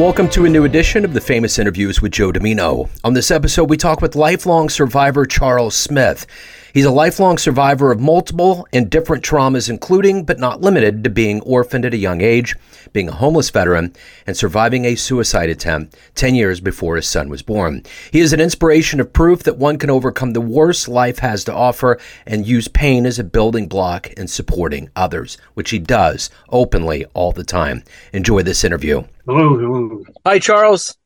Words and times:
Welcome 0.00 0.30
to 0.30 0.46
a 0.46 0.48
new 0.48 0.64
edition 0.64 1.04
of 1.04 1.12
the 1.12 1.20
Famous 1.20 1.58
Interviews 1.58 2.00
with 2.00 2.12
Joe 2.12 2.32
Dimino. 2.32 2.88
On 3.04 3.12
this 3.12 3.30
episode, 3.30 3.68
we 3.68 3.76
talk 3.76 4.00
with 4.00 4.16
lifelong 4.16 4.70
survivor 4.70 5.26
Charles 5.26 5.76
Smith. 5.76 6.26
He's 6.72 6.84
a 6.84 6.90
lifelong 6.90 7.36
survivor 7.38 7.90
of 7.90 8.00
multiple 8.00 8.66
and 8.72 8.88
different 8.88 9.24
traumas, 9.24 9.68
including 9.68 10.24
but 10.24 10.38
not 10.38 10.60
limited 10.60 11.02
to 11.02 11.10
being 11.10 11.40
orphaned 11.40 11.84
at 11.84 11.94
a 11.94 11.98
young 11.98 12.20
age, 12.20 12.54
being 12.92 13.08
a 13.08 13.14
homeless 13.14 13.50
veteran, 13.50 13.94
and 14.26 14.36
surviving 14.36 14.84
a 14.84 14.94
suicide 14.94 15.50
attempt 15.50 15.96
10 16.14 16.34
years 16.34 16.60
before 16.60 16.96
his 16.96 17.08
son 17.08 17.28
was 17.28 17.42
born. 17.42 17.82
He 18.12 18.20
is 18.20 18.32
an 18.32 18.40
inspiration 18.40 19.00
of 19.00 19.12
proof 19.12 19.42
that 19.42 19.58
one 19.58 19.78
can 19.78 19.90
overcome 19.90 20.32
the 20.32 20.40
worst 20.40 20.86
life 20.88 21.18
has 21.18 21.42
to 21.44 21.54
offer 21.54 21.98
and 22.26 22.46
use 22.46 22.68
pain 22.68 23.04
as 23.04 23.18
a 23.18 23.24
building 23.24 23.66
block 23.66 24.10
in 24.12 24.28
supporting 24.28 24.90
others, 24.94 25.38
which 25.54 25.70
he 25.70 25.78
does 25.78 26.30
openly 26.50 27.04
all 27.14 27.32
the 27.32 27.44
time. 27.44 27.82
Enjoy 28.12 28.42
this 28.42 28.62
interview. 28.62 29.02
Hello, 29.26 29.58
hello. 29.58 30.04
Hi, 30.24 30.38
Charles. 30.38 30.96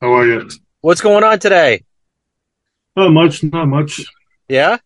How 0.00 0.12
are 0.12 0.26
you? 0.26 0.50
What's 0.80 1.00
going 1.00 1.24
on 1.24 1.38
today? 1.38 1.84
Not 2.96 3.10
much, 3.12 3.42
not 3.44 3.66
much. 3.66 4.04
Yeah? 4.48 4.78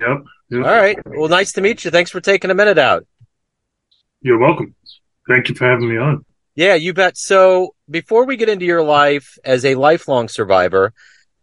Yep. 0.00 0.24
yep. 0.50 0.64
All 0.64 0.76
right. 0.76 0.98
Well, 1.06 1.28
nice 1.28 1.52
to 1.52 1.60
meet 1.60 1.84
you. 1.84 1.90
Thanks 1.90 2.10
for 2.10 2.20
taking 2.20 2.50
a 2.50 2.54
minute 2.54 2.78
out. 2.78 3.06
You're 4.20 4.38
welcome. 4.38 4.74
Thank 5.28 5.48
you 5.48 5.54
for 5.54 5.68
having 5.68 5.88
me 5.88 5.98
on. 5.98 6.24
Yeah, 6.54 6.74
you 6.74 6.94
bet. 6.94 7.18
So, 7.18 7.74
before 7.90 8.24
we 8.24 8.36
get 8.36 8.48
into 8.48 8.64
your 8.64 8.82
life 8.82 9.38
as 9.44 9.64
a 9.64 9.74
lifelong 9.74 10.28
survivor, 10.28 10.94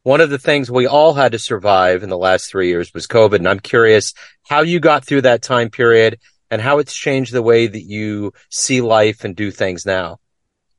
one 0.01 0.21
of 0.21 0.29
the 0.29 0.39
things 0.39 0.69
we 0.69 0.87
all 0.87 1.13
had 1.13 1.31
to 1.31 1.39
survive 1.39 2.03
in 2.03 2.09
the 2.09 2.17
last 2.17 2.49
three 2.49 2.67
years 2.67 2.93
was 2.93 3.07
COVID. 3.07 3.35
And 3.35 3.47
I'm 3.47 3.59
curious 3.59 4.13
how 4.47 4.61
you 4.61 4.79
got 4.79 5.05
through 5.05 5.21
that 5.21 5.41
time 5.41 5.69
period 5.69 6.19
and 6.51 6.61
how 6.61 6.79
it's 6.79 6.95
changed 6.95 7.31
the 7.31 7.41
way 7.41 7.67
that 7.67 7.83
you 7.83 8.33
see 8.49 8.81
life 8.81 9.23
and 9.23 9.35
do 9.35 9.49
things 9.49 9.85
now. 9.85 10.19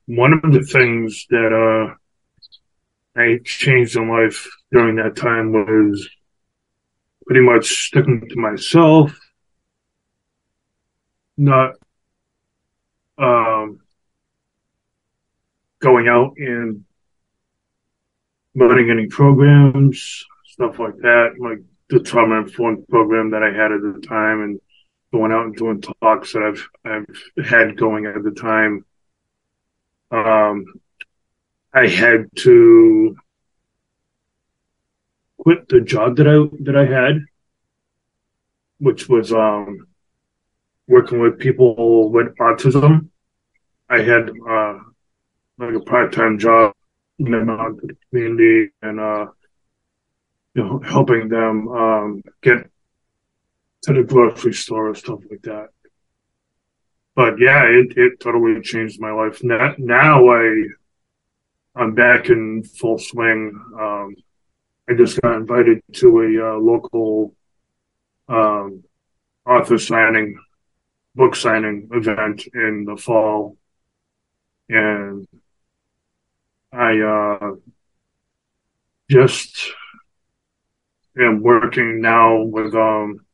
One 0.05 0.33
of 0.33 0.53
the 0.53 0.61
things 0.61 1.25
that 1.29 1.51
uh, 1.51 3.19
I 3.19 3.39
changed 3.43 3.95
in 3.95 4.09
life 4.09 4.47
during 4.71 4.97
that 4.97 5.15
time 5.15 5.51
was 5.51 6.07
pretty 7.25 7.41
much 7.41 7.87
sticking 7.87 8.27
to 8.29 8.35
myself, 8.35 9.17
not 11.37 11.73
um, 13.17 13.79
going 15.79 16.07
out 16.07 16.33
and 16.37 16.85
running 18.55 18.89
any 18.89 19.07
programs, 19.07 20.25
stuff 20.45 20.79
like 20.79 20.97
that, 20.97 21.35
like 21.39 21.59
the 21.89 21.99
trauma 21.99 22.37
informed 22.37 22.87
program 22.87 23.31
that 23.31 23.43
I 23.43 23.51
had 23.51 23.71
at 23.71 23.81
the 23.81 24.01
time, 24.07 24.41
and 24.41 24.61
going 25.11 25.31
out 25.31 25.45
and 25.45 25.55
doing 25.55 25.81
talks 25.81 26.33
that 26.33 26.43
I've 26.43 26.69
I've 26.83 27.45
had 27.45 27.77
going 27.77 28.05
at 28.05 28.23
the 28.23 28.31
time. 28.31 28.85
Um, 30.11 30.65
I 31.73 31.87
had 31.87 32.27
to 32.37 33.17
quit 35.45 35.69
the 35.69 35.79
job 35.79 36.17
that 36.17 36.27
I 36.27 36.37
that 36.63 36.75
I 36.75 36.85
had, 36.85 37.23
which 38.79 39.07
was 39.07 39.31
um, 39.31 39.87
working 40.87 41.19
with 41.19 41.37
people 41.37 42.09
with 42.09 42.35
autism. 42.37 43.09
I 43.87 43.99
had 44.01 44.31
uh, 44.49 44.79
like 45.59 45.75
a 45.75 45.79
part 45.81 46.13
time 46.13 46.39
job 46.39 46.73
in 47.19 47.29
the 47.29 47.95
community 48.09 48.71
and 48.81 48.99
uh, 48.99 49.27
you 50.55 50.63
know 50.63 50.79
helping 50.79 51.29
them 51.29 51.67
um, 51.67 52.23
get 52.41 52.67
to 53.83 53.93
the 53.93 54.03
grocery 54.03 54.53
store 54.53 54.89
or 54.89 54.95
stuff 54.95 55.19
like 55.29 55.43
that. 55.43 55.69
But 57.13 57.35
yeah, 57.39 57.65
it, 57.65 57.95
it 57.95 58.19
totally 58.19 58.61
changed 58.61 58.99
my 58.99 59.11
life. 59.11 59.43
Now, 59.43 59.75
now 59.77 60.27
I 60.27 60.65
I'm 61.75 61.93
back 61.93 62.29
in 62.29 62.63
full 62.63 62.97
swing. 62.97 63.53
Um, 63.79 64.15
I 64.87 64.93
just 64.93 65.19
got 65.21 65.35
invited 65.35 65.81
to 65.93 66.21
a 66.21 66.53
uh, 66.53 66.57
local 66.59 67.33
um, 68.27 68.83
author 69.45 69.79
signing, 69.79 70.37
book 71.15 71.35
signing 71.35 71.89
event 71.91 72.45
in 72.53 72.85
the 72.85 72.95
fall, 72.95 73.57
and 74.69 75.27
I 76.71 76.99
uh, 76.99 77.51
just 79.09 79.71
am 81.17 81.41
working 81.41 82.01
now 82.01 82.43
with 82.43 82.75
um, 82.75 83.25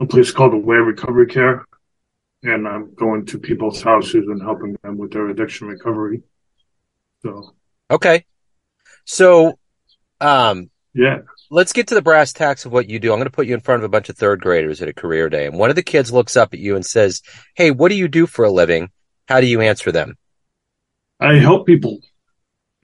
a 0.00 0.06
place 0.06 0.32
called 0.32 0.54
Aware 0.54 0.82
Recovery 0.82 1.26
Care, 1.26 1.64
and 2.42 2.66
I'm 2.66 2.94
going 2.94 3.26
to 3.26 3.38
people's 3.38 3.80
houses 3.80 4.26
and 4.26 4.42
helping 4.42 4.76
them 4.82 4.98
with 4.98 5.12
their 5.12 5.28
addiction 5.28 5.68
recovery. 5.68 6.22
So 7.22 7.54
okay, 7.92 8.24
so 9.04 9.58
um, 10.20 10.70
yeah. 10.94 11.18
Let's 11.50 11.72
get 11.72 11.88
to 11.88 11.94
the 11.94 12.02
brass 12.02 12.32
tacks 12.32 12.64
of 12.64 12.72
what 12.72 12.88
you 12.88 12.98
do. 12.98 13.12
I'm 13.12 13.18
going 13.18 13.26
to 13.26 13.30
put 13.30 13.46
you 13.46 13.54
in 13.54 13.60
front 13.60 13.80
of 13.80 13.84
a 13.84 13.88
bunch 13.88 14.08
of 14.08 14.16
third 14.16 14.40
graders 14.40 14.80
at 14.80 14.88
a 14.88 14.94
career 14.94 15.28
day. 15.28 15.46
And 15.46 15.58
one 15.58 15.70
of 15.70 15.76
the 15.76 15.82
kids 15.82 16.12
looks 16.12 16.36
up 16.36 16.54
at 16.54 16.60
you 16.60 16.76
and 16.76 16.86
says, 16.86 17.20
Hey, 17.54 17.70
what 17.70 17.88
do 17.88 17.96
you 17.96 18.08
do 18.08 18.26
for 18.26 18.44
a 18.44 18.50
living? 18.50 18.90
How 19.28 19.40
do 19.40 19.46
you 19.46 19.60
answer 19.60 19.92
them? 19.92 20.16
I 21.20 21.34
help 21.34 21.66
people. 21.66 22.00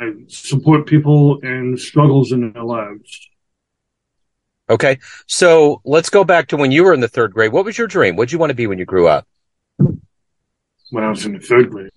I 0.00 0.12
support 0.28 0.86
people 0.86 1.40
in 1.40 1.76
struggles 1.76 2.32
in 2.32 2.52
their 2.52 2.64
lives. 2.64 3.28
Okay. 4.68 4.98
So 5.26 5.80
let's 5.84 6.10
go 6.10 6.24
back 6.24 6.48
to 6.48 6.56
when 6.56 6.72
you 6.72 6.84
were 6.84 6.94
in 6.94 7.00
the 7.00 7.08
third 7.08 7.32
grade. 7.32 7.52
What 7.52 7.64
was 7.64 7.76
your 7.76 7.86
dream? 7.86 8.16
What 8.16 8.28
did 8.28 8.32
you 8.32 8.38
want 8.38 8.50
to 8.50 8.54
be 8.54 8.66
when 8.66 8.78
you 8.78 8.84
grew 8.84 9.08
up? 9.08 9.26
When 9.78 11.04
I 11.04 11.10
was 11.10 11.24
in 11.24 11.32
the 11.34 11.40
third 11.40 11.70
grade. 11.70 11.90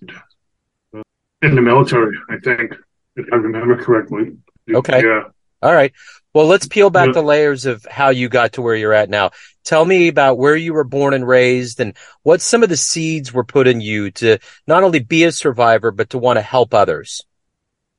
In 1.42 1.54
the 1.54 1.62
military, 1.62 2.16
I 2.30 2.38
think, 2.38 2.74
if 3.16 3.26
I 3.32 3.36
remember 3.36 3.76
correctly. 3.76 4.36
Okay. 4.72 5.02
Yeah. 5.02 5.24
All 5.62 5.72
right. 5.74 5.92
Well, 6.34 6.46
let's 6.46 6.66
peel 6.66 6.90
back 6.90 7.12
the 7.12 7.22
layers 7.22 7.64
of 7.64 7.86
how 7.88 8.10
you 8.10 8.28
got 8.28 8.54
to 8.54 8.62
where 8.62 8.74
you're 8.74 8.92
at 8.92 9.08
now. 9.08 9.30
Tell 9.62 9.84
me 9.84 10.08
about 10.08 10.36
where 10.36 10.56
you 10.56 10.74
were 10.74 10.84
born 10.84 11.14
and 11.14 11.26
raised 11.26 11.78
and 11.78 11.96
what 12.22 12.42
some 12.42 12.64
of 12.64 12.68
the 12.68 12.76
seeds 12.76 13.32
were 13.32 13.44
put 13.44 13.68
in 13.68 13.80
you 13.80 14.10
to 14.10 14.38
not 14.66 14.82
only 14.82 14.98
be 14.98 15.24
a 15.24 15.32
survivor, 15.32 15.92
but 15.92 16.10
to 16.10 16.18
want 16.18 16.38
to 16.38 16.42
help 16.42 16.74
others. 16.74 17.22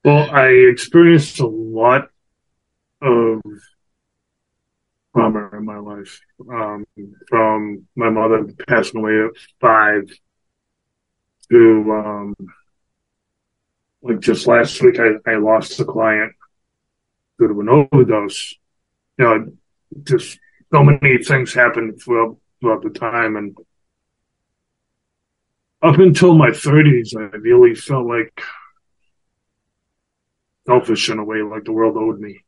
Well, 0.03 0.29
I 0.29 0.47
experienced 0.47 1.39
a 1.39 1.47
lot 1.47 2.09
of 3.01 3.41
trauma 5.13 5.49
in 5.53 5.65
my 5.65 5.77
life. 5.77 6.19
Um, 6.51 6.85
from 7.29 7.87
my 7.95 8.09
mother 8.09 8.47
passing 8.67 8.99
away 8.99 9.17
at 9.25 9.31
five 9.61 10.11
to, 11.49 11.91
um, 11.91 12.35
like 14.01 14.19
just 14.19 14.45
last 14.45 14.81
week, 14.83 14.99
I, 14.99 15.13
I 15.25 15.37
lost 15.37 15.79
a 15.79 15.85
client 15.85 16.33
due 17.39 17.47
to 17.47 17.59
an 17.61 17.69
overdose. 17.69 18.55
You 19.17 19.25
know, 19.25 19.53
just 20.03 20.39
so 20.73 20.83
many 20.83 21.23
things 21.23 21.53
happened 21.53 22.01
throughout 22.01 22.37
throughout 22.61 22.83
the 22.83 22.89
time, 22.89 23.35
and 23.35 23.57
up 25.81 25.99
until 25.99 26.35
my 26.35 26.51
thirties, 26.51 27.13
I 27.17 27.35
really 27.37 27.75
felt 27.75 28.07
like 28.07 28.41
selfish 30.67 31.09
in 31.09 31.19
a 31.19 31.23
way, 31.23 31.41
like 31.41 31.63
the 31.63 31.71
world 31.71 31.97
owed 31.97 32.19
me. 32.19 32.43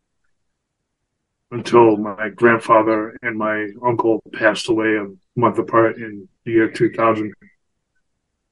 Until 1.52 1.96
my 1.96 2.30
grandfather 2.30 3.16
and 3.22 3.38
my 3.38 3.70
uncle 3.86 4.22
passed 4.34 4.68
away 4.68 4.98
a 4.98 5.08
month 5.40 5.58
apart 5.60 5.98
in 5.98 6.28
the 6.44 6.52
year 6.52 6.70
2000. 6.70 7.34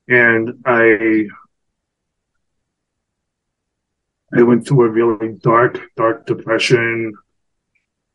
And 0.07 0.63
I 0.65 1.27
I 4.33 4.43
went 4.43 4.67
through 4.67 4.85
a 4.85 4.89
really 4.89 5.33
dark, 5.33 5.79
dark 5.95 6.25
depression, 6.25 7.13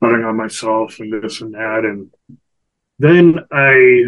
running 0.01 0.25
on 0.25 0.37
myself 0.37 0.99
and 0.99 1.13
this 1.13 1.41
and 1.41 1.55
that. 1.55 1.85
And 1.85 2.11
then 2.99 3.41
I 3.51 4.07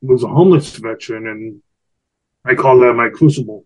was 0.00 0.22
a 0.22 0.28
homeless 0.28 0.76
veteran 0.76 1.26
and 1.26 1.62
I 2.44 2.54
call 2.54 2.78
that 2.80 2.94
my 2.94 3.08
crucible, 3.10 3.64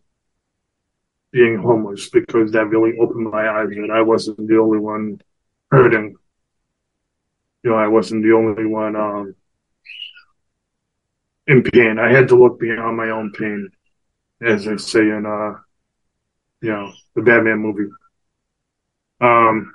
being 1.31 1.59
homeless, 1.59 2.11
because 2.11 2.53
that 2.53 2.67
really 2.67 2.99
opened 2.99 3.31
my 3.31 3.49
eyes 3.49 3.69
that 3.69 3.91
I 3.93 4.03
wasn't 4.03 4.49
the 4.49 4.59
only 4.59 4.79
one 4.79 5.21
hurting. 5.71 6.17
You 7.63 7.71
know, 7.71 7.77
I 7.77 7.87
wasn't 7.87 8.23
the 8.23 8.33
only 8.33 8.67
one, 8.67 8.97
um, 8.97 9.35
in 11.47 11.63
pain. 11.63 11.99
I 11.99 12.13
had 12.13 12.29
to 12.29 12.37
look 12.37 12.59
beyond 12.59 12.97
my 12.97 13.11
own 13.11 13.33
pain, 13.33 13.71
as 14.41 14.65
they 14.65 14.77
say 14.77 15.01
in, 15.01 15.25
uh, 15.27 15.59
you 16.63 16.71
know, 16.71 16.93
the 17.15 17.23
Batman 17.23 17.59
movie. 17.59 17.91
Um, 19.21 19.75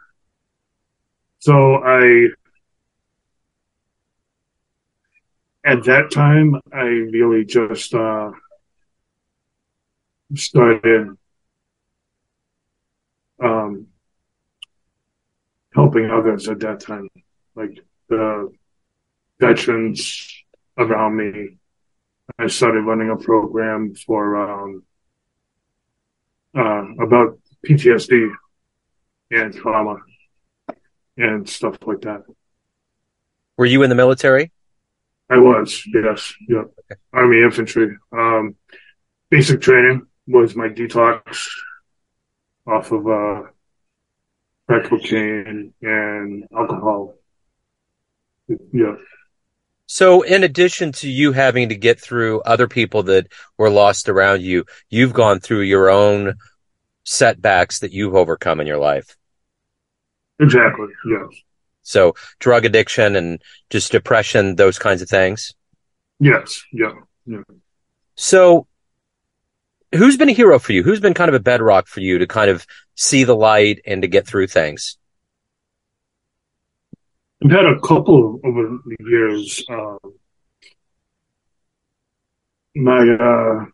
so 1.40 1.76
I, 1.76 2.30
at 5.66 5.84
that 5.84 6.12
time, 6.12 6.56
I 6.74 6.86
really 6.86 7.46
just, 7.46 7.94
uh, 7.94 8.32
started, 10.34 11.18
um, 13.44 13.88
helping 15.74 16.10
others 16.10 16.48
at 16.48 16.60
that 16.62 16.80
time, 16.80 17.10
like 17.56 17.80
the 18.08 18.50
veterans 19.40 20.44
around 20.78 21.18
me. 21.18 21.58
I 22.40 22.48
started 22.48 22.82
running 22.82 23.10
a 23.10 23.18
program 23.18 23.94
for, 23.94 24.38
um, 24.38 24.84
uh, 26.56 26.84
about 27.02 27.40
PTSD 27.66 28.32
and 29.32 29.54
trauma 29.54 29.98
and 31.18 31.48
stuff 31.50 31.78
like 31.86 32.02
that. 32.02 32.24
Were 33.58 33.66
you 33.66 33.84
in 33.84 33.90
the 33.90 33.96
military? 33.96 34.52
I 35.30 35.38
was, 35.38 35.84
yes, 35.94 36.34
yeah. 36.48 36.60
Okay. 36.60 37.02
Army 37.12 37.42
infantry. 37.42 37.98
Um, 38.12 38.56
basic 39.30 39.62
training 39.62 40.08
was 40.28 40.56
my 40.56 40.70
detox 40.70 41.48
off 42.66 42.92
of 42.92 43.08
uh, 43.08 43.42
crack 44.68 44.86
cocaine 44.86 45.74
and 45.82 46.46
alcohol. 46.56 47.16
Yeah. 48.72 48.96
So, 49.88 50.22
in 50.22 50.44
addition 50.44 50.92
to 50.94 51.10
you 51.10 51.32
having 51.32 51.70
to 51.70 51.76
get 51.76 52.00
through 52.00 52.42
other 52.42 52.68
people 52.68 53.04
that 53.04 53.32
were 53.58 53.70
lost 53.70 54.10
around 54.10 54.42
you, 54.42 54.66
you've 54.90 55.14
gone 55.14 55.40
through 55.40 55.62
your 55.62 55.90
own 55.90 56.36
setbacks 57.06 57.80
that 57.80 57.94
you've 57.94 58.14
overcome 58.14 58.60
in 58.60 58.68
your 58.68 58.80
life. 58.80 59.16
Exactly. 60.40 60.88
Yes. 61.10 61.42
So, 61.84 62.16
drug 62.40 62.66
addiction 62.66 63.16
and 63.16 63.42
just 63.70 63.94
depression, 63.94 64.58
those 64.58 64.78
kinds 64.78 65.02
of 65.02 65.10
things. 65.10 65.56
Yes. 66.20 66.64
Yeah. 66.74 66.92
Yeah. 67.26 67.44
So, 68.16 68.68
who's 69.96 70.18
been 70.18 70.30
a 70.30 70.34
hero 70.34 70.60
for 70.60 70.74
you? 70.74 70.84
Who's 70.84 71.00
been 71.00 71.14
kind 71.14 71.30
of 71.30 71.36
a 71.36 71.40
bedrock 71.40 71.88
for 71.88 72.02
you 72.02 72.18
to 72.20 72.28
kind 72.28 72.50
of 72.50 72.68
see 72.96 73.24
the 73.24 73.36
light 73.36 73.80
and 73.86 74.02
to 74.02 74.10
get 74.10 74.28
through 74.28 74.48
things? 74.48 74.98
I've 77.44 77.52
had 77.52 77.66
a 77.66 77.80
couple 77.82 78.40
over 78.44 78.80
the 78.86 78.96
years. 79.00 79.64
Um, 79.70 80.00
my 82.76 83.00
uh, 83.00 83.66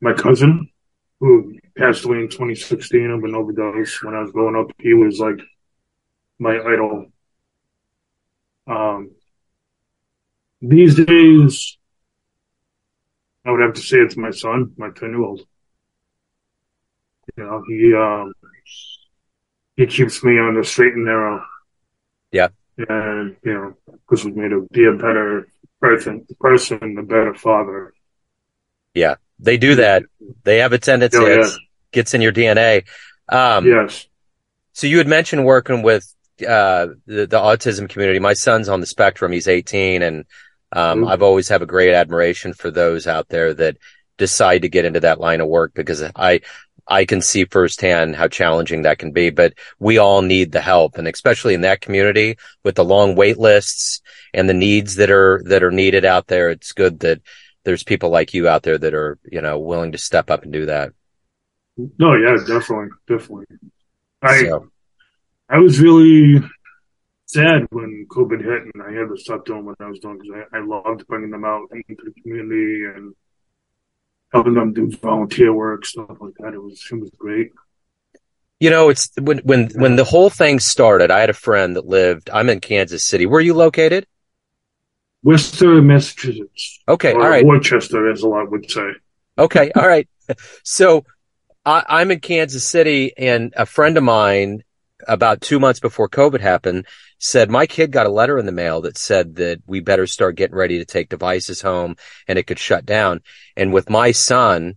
my 0.00 0.12
cousin, 0.12 0.68
who 1.20 1.56
passed 1.78 2.04
away 2.04 2.18
in 2.18 2.28
2016 2.28 3.10
of 3.10 3.22
an 3.24 3.34
overdose 3.34 4.02
when 4.02 4.14
I 4.14 4.22
was 4.22 4.32
growing 4.32 4.56
up, 4.56 4.74
he 4.80 4.94
was 4.94 5.20
like 5.20 5.38
my 6.38 6.58
idol. 6.58 7.06
Um, 8.66 9.12
these 10.60 10.96
days, 10.96 11.78
I 13.44 13.50
would 13.50 13.60
have 13.60 13.74
to 13.74 13.80
say 13.80 13.98
it's 13.98 14.16
my 14.16 14.30
son, 14.30 14.72
my 14.76 14.90
10 14.90 15.10
year 15.10 15.22
old. 15.22 15.42
You 17.36 17.44
know, 17.44 17.62
he, 17.68 17.94
um, 17.94 18.32
he 19.76 19.86
keeps 19.86 20.22
me 20.22 20.38
on 20.38 20.54
the 20.56 20.64
straight 20.64 20.94
and 20.94 21.04
narrow. 21.04 21.42
Yeah. 22.32 22.48
And, 22.76 23.36
you 23.44 23.52
know, 23.52 23.74
pushes 24.08 24.34
me 24.34 24.48
to 24.48 24.66
be 24.72 24.86
a 24.86 24.92
better 24.92 25.48
person, 25.80 26.26
person, 26.40 26.96
a 26.98 27.02
better 27.02 27.34
father. 27.34 27.92
Yeah. 28.94 29.16
They 29.38 29.58
do 29.58 29.76
that. 29.76 30.04
They 30.44 30.58
have 30.58 30.72
a 30.72 30.78
tendency. 30.78 31.18
Oh, 31.18 31.26
yeah. 31.26 31.48
gets 31.92 32.14
in 32.14 32.22
your 32.22 32.32
DNA. 32.32 32.84
Um, 33.28 33.66
yes. 33.66 34.06
So 34.72 34.86
you 34.86 34.98
had 34.98 35.06
mentioned 35.06 35.44
working 35.44 35.82
with, 35.82 36.12
uh, 36.40 36.88
the, 37.06 37.26
the 37.26 37.38
autism 37.38 37.88
community. 37.88 38.18
My 38.18 38.32
son's 38.32 38.68
on 38.68 38.80
the 38.80 38.86
spectrum. 38.86 39.32
He's 39.32 39.48
18 39.48 40.02
and, 40.02 40.24
um, 40.74 41.00
mm-hmm. 41.00 41.08
I've 41.08 41.22
always 41.22 41.48
have 41.48 41.60
a 41.60 41.66
great 41.66 41.92
admiration 41.92 42.54
for 42.54 42.70
those 42.70 43.06
out 43.06 43.28
there 43.28 43.52
that 43.54 43.76
decide 44.16 44.62
to 44.62 44.68
get 44.68 44.86
into 44.86 45.00
that 45.00 45.20
line 45.20 45.40
of 45.40 45.48
work 45.48 45.72
because 45.74 46.02
I, 46.16 46.40
I 46.86 47.04
can 47.04 47.20
see 47.20 47.44
firsthand 47.44 48.16
how 48.16 48.28
challenging 48.28 48.82
that 48.82 48.98
can 48.98 49.12
be, 49.12 49.30
but 49.30 49.54
we 49.78 49.98
all 49.98 50.22
need 50.22 50.52
the 50.52 50.60
help. 50.60 50.98
And 50.98 51.06
especially 51.06 51.54
in 51.54 51.60
that 51.62 51.80
community 51.80 52.36
with 52.64 52.74
the 52.74 52.84
long 52.84 53.14
wait 53.14 53.38
lists 53.38 54.00
and 54.34 54.48
the 54.48 54.54
needs 54.54 54.96
that 54.96 55.10
are, 55.10 55.42
that 55.46 55.62
are 55.62 55.70
needed 55.70 56.04
out 56.04 56.26
there. 56.26 56.50
It's 56.50 56.72
good 56.72 57.00
that 57.00 57.20
there's 57.64 57.84
people 57.84 58.10
like 58.10 58.34
you 58.34 58.48
out 58.48 58.62
there 58.62 58.78
that 58.78 58.94
are, 58.94 59.18
you 59.30 59.40
know, 59.40 59.58
willing 59.58 59.92
to 59.92 59.98
step 59.98 60.30
up 60.30 60.42
and 60.42 60.52
do 60.52 60.66
that. 60.66 60.92
No, 61.76 62.14
yeah, 62.14 62.36
definitely. 62.46 62.88
Definitely. 63.08 63.46
I, 64.20 64.42
so. 64.42 64.68
I 65.48 65.58
was 65.58 65.80
really 65.80 66.42
sad 67.26 67.66
when 67.70 68.06
COVID 68.10 68.40
hit 68.40 68.74
and 68.74 68.82
I 68.82 68.92
had 68.92 69.08
to 69.08 69.16
stop 69.16 69.44
doing 69.46 69.64
what 69.64 69.76
I 69.80 69.88
was 69.88 70.00
doing 70.00 70.18
because 70.18 70.44
I, 70.52 70.58
I 70.58 70.60
loved 70.64 71.06
bringing 71.06 71.30
them 71.30 71.44
out 71.44 71.68
into 71.72 72.02
the 72.04 72.12
community 72.20 72.84
and 72.84 73.14
helping 74.32 74.54
them 74.54 74.72
do 74.72 74.90
volunteer 74.90 75.52
work, 75.52 75.84
stuff 75.84 76.16
like 76.20 76.34
that. 76.38 76.54
It 76.54 76.62
was 76.62 76.82
it 76.90 76.96
was 76.96 77.10
great. 77.16 77.52
You 78.60 78.70
know, 78.70 78.88
it's 78.90 79.10
when 79.20 79.38
when 79.38 79.70
when 79.74 79.96
the 79.96 80.04
whole 80.04 80.30
thing 80.30 80.60
started. 80.60 81.10
I 81.10 81.20
had 81.20 81.30
a 81.30 81.34
friend 81.34 81.76
that 81.76 81.86
lived. 81.86 82.30
I'm 82.30 82.48
in 82.48 82.60
Kansas 82.60 83.04
City. 83.04 83.26
Where 83.26 83.38
are 83.38 83.42
you 83.42 83.54
located? 83.54 84.06
Worcester, 85.24 85.80
Massachusetts. 85.82 86.80
Okay, 86.88 87.12
all 87.12 87.28
right. 87.28 87.44
Worcester, 87.44 88.10
as 88.10 88.22
a 88.22 88.28
lot 88.28 88.50
would 88.50 88.70
say. 88.70 88.90
Okay, 89.38 89.70
all 89.74 89.86
right. 89.86 90.08
So 90.62 91.04
I, 91.66 91.84
I'm 91.88 92.10
in 92.10 92.20
Kansas 92.20 92.66
City, 92.66 93.12
and 93.18 93.52
a 93.56 93.66
friend 93.66 93.98
of 93.98 94.04
mine, 94.04 94.62
about 95.08 95.40
two 95.40 95.58
months 95.60 95.80
before 95.80 96.08
COVID 96.08 96.40
happened, 96.40 96.86
said 97.18 97.50
my 97.50 97.66
kid 97.66 97.90
got 97.90 98.06
a 98.06 98.10
letter 98.10 98.38
in 98.38 98.46
the 98.46 98.52
mail 98.52 98.80
that 98.82 98.98
said 98.98 99.36
that 99.36 99.60
we 99.66 99.80
better 99.80 100.06
start 100.06 100.36
getting 100.36 100.56
ready 100.56 100.78
to 100.78 100.84
take 100.84 101.08
devices 101.08 101.60
home 101.60 101.96
and 102.26 102.38
it 102.38 102.46
could 102.46 102.58
shut 102.58 102.84
down. 102.84 103.20
And 103.56 103.72
with 103.72 103.90
my 103.90 104.12
son 104.12 104.76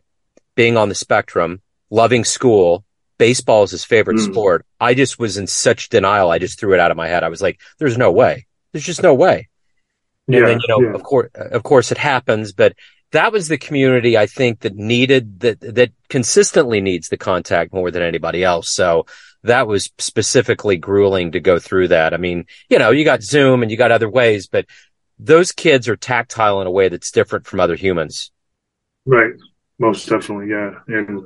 being 0.55 0.77
on 0.77 0.89
the 0.89 0.95
spectrum, 0.95 1.61
loving 1.89 2.23
school, 2.23 2.85
baseball 3.17 3.63
is 3.63 3.71
his 3.71 3.83
favorite 3.83 4.17
mm. 4.17 4.31
sport. 4.31 4.65
I 4.79 4.93
just 4.93 5.17
was 5.19 5.37
in 5.37 5.47
such 5.47 5.89
denial. 5.89 6.29
I 6.29 6.39
just 6.39 6.59
threw 6.59 6.73
it 6.73 6.79
out 6.79 6.91
of 6.91 6.97
my 6.97 7.07
head. 7.07 7.23
I 7.23 7.29
was 7.29 7.41
like, 7.41 7.59
there's 7.79 7.97
no 7.97 8.11
way. 8.11 8.45
There's 8.71 8.85
just 8.85 9.03
no 9.03 9.13
way. 9.13 9.49
Yeah, 10.27 10.39
and 10.39 10.47
then, 10.47 10.59
you 10.59 10.67
know, 10.67 10.89
yeah. 10.89 10.95
of 10.95 11.03
course, 11.03 11.29
of 11.35 11.63
course 11.63 11.91
it 11.91 11.97
happens, 11.97 12.51
but 12.51 12.73
that 13.11 13.31
was 13.31 13.47
the 13.47 13.57
community 13.57 14.17
I 14.17 14.25
think 14.25 14.61
that 14.61 14.75
needed 14.75 15.39
that, 15.41 15.59
that 15.61 15.91
consistently 16.09 16.81
needs 16.81 17.09
the 17.09 17.17
contact 17.17 17.73
more 17.73 17.91
than 17.91 18.01
anybody 18.01 18.43
else. 18.43 18.69
So 18.69 19.05
that 19.45 19.67
was 19.67 19.91
specifically 19.99 20.77
grueling 20.77 21.31
to 21.31 21.39
go 21.39 21.59
through 21.59 21.89
that. 21.89 22.13
I 22.13 22.17
mean, 22.17 22.45
you 22.69 22.79
know, 22.79 22.91
you 22.91 23.03
got 23.03 23.23
Zoom 23.23 23.61
and 23.61 23.71
you 23.71 23.77
got 23.77 23.91
other 23.91 24.09
ways, 24.09 24.47
but 24.47 24.65
those 25.19 25.51
kids 25.51 25.87
are 25.87 25.95
tactile 25.95 26.61
in 26.61 26.67
a 26.67 26.71
way 26.71 26.89
that's 26.89 27.11
different 27.11 27.45
from 27.45 27.59
other 27.59 27.75
humans. 27.75 28.31
Right. 29.05 29.33
Most 29.77 30.09
definitely. 30.09 30.49
Yeah. 30.49 30.71
And 30.87 31.25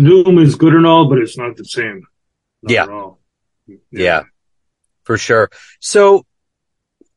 Zoom 0.00 0.38
is 0.38 0.54
good 0.54 0.74
and 0.74 0.86
all, 0.86 1.08
but 1.08 1.18
it's 1.18 1.38
not 1.38 1.56
the 1.56 1.64
same. 1.64 2.06
Not 2.62 2.72
yeah. 2.72 3.10
yeah. 3.66 3.76
Yeah. 3.90 4.22
For 5.04 5.16
sure. 5.16 5.50
So 5.80 6.26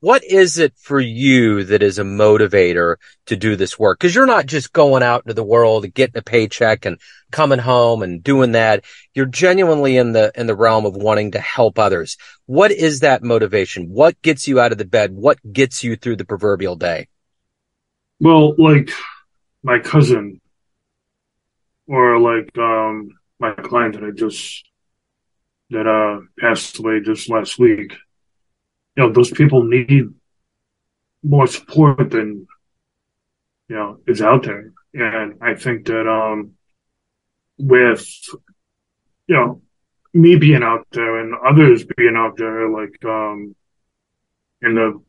what 0.01 0.23
is 0.23 0.57
it 0.57 0.73
for 0.77 0.99
you 0.99 1.63
that 1.65 1.83
is 1.83 1.99
a 1.99 2.03
motivator 2.03 2.95
to 3.25 3.35
do 3.35 3.55
this 3.55 3.77
work? 3.77 3.99
Cause 3.99 4.15
you're 4.15 4.25
not 4.25 4.45
just 4.45 4.71
going 4.71 5.03
out 5.03 5.23
into 5.25 5.33
the 5.33 5.43
world 5.43 5.83
and 5.83 5.93
getting 5.93 6.17
a 6.17 6.21
paycheck 6.21 6.85
and 6.85 6.99
coming 7.31 7.59
home 7.59 8.01
and 8.01 8.23
doing 8.23 8.53
that. 8.53 8.85
You're 9.13 9.25
genuinely 9.25 9.97
in 9.97 10.13
the, 10.13 10.31
in 10.35 10.47
the 10.47 10.55
realm 10.55 10.85
of 10.85 10.95
wanting 10.95 11.31
to 11.31 11.39
help 11.39 11.77
others. 11.77 12.17
What 12.45 12.71
is 12.71 13.01
that 13.01 13.23
motivation? 13.23 13.89
What 13.89 14.21
gets 14.21 14.47
you 14.47 14.59
out 14.59 14.71
of 14.71 14.77
the 14.77 14.85
bed? 14.85 15.11
What 15.11 15.37
gets 15.51 15.83
you 15.83 15.97
through 15.97 16.15
the 16.15 16.25
proverbial 16.25 16.77
day? 16.77 17.07
Well, 18.21 18.55
like 18.57 18.89
my 19.63 19.79
cousin 19.79 20.39
or 21.87 22.19
like, 22.19 22.57
um, 22.57 23.09
my 23.39 23.51
client 23.51 23.95
that 23.95 24.03
I 24.03 24.11
just, 24.11 24.65
that, 25.71 25.87
uh, 25.87 26.21
passed 26.39 26.79
away 26.79 27.01
just 27.01 27.29
last 27.29 27.59
week 27.59 27.95
you 28.95 29.03
know, 29.03 29.11
those 29.11 29.31
people 29.31 29.63
need 29.63 30.09
more 31.23 31.47
support 31.47 32.09
than, 32.11 32.47
you 33.67 33.75
know, 33.75 33.99
is 34.07 34.21
out 34.21 34.43
there. 34.43 34.71
And 34.93 35.35
I 35.41 35.55
think 35.55 35.85
that, 35.87 36.07
um, 36.07 36.53
with, 37.57 38.07
you 39.27 39.35
know, 39.35 39.61
me 40.13 40.37
being 40.37 40.63
out 40.63 40.87
there 40.91 41.19
and 41.19 41.35
others 41.45 41.85
being 41.97 42.15
out 42.15 42.37
there, 42.37 42.69
like, 42.69 43.03
um, 43.05 43.55
in 44.61 44.75
the 44.75 45.01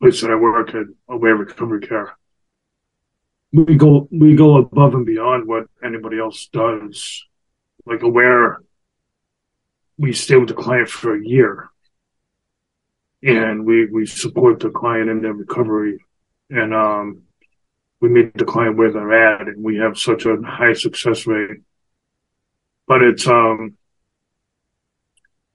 place 0.00 0.20
that 0.20 0.30
I 0.30 0.34
work 0.34 0.74
at, 0.74 0.86
Aware 1.08 1.36
Recovery 1.36 1.80
Care, 1.80 2.16
we 3.52 3.76
go, 3.76 4.08
we 4.10 4.34
go 4.34 4.58
above 4.58 4.94
and 4.94 5.06
beyond 5.06 5.46
what 5.46 5.66
anybody 5.82 6.18
else 6.18 6.48
does. 6.52 7.24
Like, 7.86 8.02
aware, 8.02 8.58
we 9.96 10.12
stay 10.12 10.36
with 10.36 10.48
the 10.48 10.54
client 10.54 10.88
for 10.88 11.14
a 11.14 11.26
year 11.26 11.70
and 13.24 13.64
we 13.64 13.86
we 13.86 14.06
support 14.06 14.60
the 14.60 14.70
client 14.70 15.08
in 15.08 15.22
their 15.22 15.32
recovery, 15.32 15.98
and 16.50 16.74
um, 16.74 17.22
we 18.00 18.10
meet 18.10 18.34
the 18.34 18.44
client 18.44 18.76
where 18.76 18.92
they're 18.92 19.40
at, 19.40 19.48
and 19.48 19.64
we 19.64 19.78
have 19.78 19.98
such 19.98 20.26
a 20.26 20.36
high 20.44 20.74
success 20.74 21.26
rate. 21.26 21.62
But 22.86 23.02
it's 23.02 23.26
um, 23.26 23.78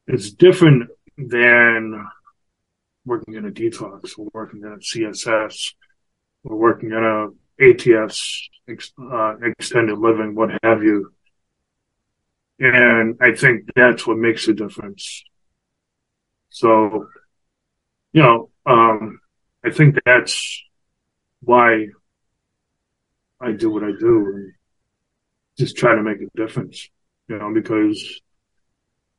it's 0.08 0.32
different 0.32 0.90
than 1.18 2.08
working 3.06 3.36
in 3.36 3.46
a 3.46 3.52
detox 3.52 4.18
or 4.18 4.28
working 4.34 4.62
in 4.62 4.74
a 4.74 4.78
CSS 4.78 5.74
or 6.44 6.56
working 6.56 6.92
in 6.92 7.04
a 7.04 7.28
ATS, 7.62 8.50
uh, 9.00 9.36
extended 9.44 9.98
living, 9.98 10.34
what 10.34 10.50
have 10.64 10.82
you. 10.82 11.14
And 12.60 13.18
I 13.22 13.36
think 13.36 13.70
that's 13.76 14.08
what 14.08 14.18
makes 14.18 14.48
a 14.48 14.54
difference. 14.54 15.24
So 16.50 17.08
you 18.14 18.22
know, 18.22 18.50
um, 18.66 19.20
I 19.64 19.72
think 19.72 19.96
that's 20.06 20.64
why 21.42 21.88
I 23.40 23.52
do 23.52 23.70
what 23.70 23.84
I 23.84 23.92
do. 24.00 24.26
And 24.34 24.54
just 25.58 25.78
try 25.78 25.96
to 25.96 26.02
make 26.02 26.22
a 26.22 26.38
difference, 26.38 26.90
you 27.28 27.38
know, 27.38 27.54
because 27.54 28.22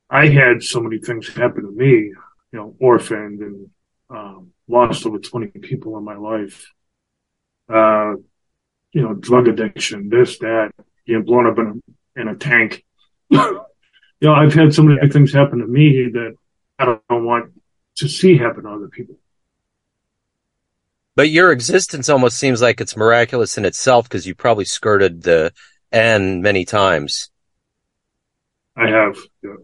I 0.09 0.27
had 0.27 0.63
so 0.63 0.81
many 0.81 0.99
things 0.99 1.29
happen 1.29 1.65
to 1.65 1.71
me, 1.71 1.93
you 1.97 2.15
know, 2.53 2.75
orphaned 2.81 3.41
and 3.41 3.71
um, 4.09 4.53
lost 4.67 5.07
over 5.07 5.19
20 5.19 5.49
people 5.61 5.97
in 5.99 6.05
my 6.05 6.17
life. 6.17 6.73
Uh, 7.69 8.15
you 8.93 9.03
know, 9.03 9.15
drug 9.15 9.47
addiction, 9.47 10.09
this, 10.09 10.39
that, 10.39 10.73
getting 11.07 11.23
blown 11.23 11.47
up 11.47 11.59
in 11.59 11.83
a, 12.17 12.21
in 12.21 12.29
a 12.29 12.35
tank. 12.35 12.85
you 13.31 13.65
know, 14.21 14.35
I've 14.35 14.55
had 14.55 14.75
so 14.75 14.83
many 14.83 15.09
things 15.09 15.33
happen 15.33 15.61
to 15.61 15.67
me 15.67 16.09
that 16.13 16.35
I 16.81 16.85
don't 16.85 17.25
want 17.25 17.53
to 18.01 18.09
see 18.09 18.37
happen 18.37 18.65
to 18.65 18.71
other 18.71 18.89
people. 18.89 19.17
But 21.17 21.31
your 21.31 21.53
existence 21.53 22.09
almost 22.09 22.39
seems 22.39 22.63
like 22.63 22.81
it's 22.81 22.97
miraculous 22.97 23.59
in 23.59 23.65
itself 23.65 24.09
because 24.09 24.27
you 24.27 24.35
probably 24.35 24.65
skirted 24.65 25.23
the 25.23 25.53
end 25.93 26.43
many 26.43 26.65
times. 26.65 27.31
I 28.77 28.89
have. 28.89 29.17
Yeah. 29.43 29.57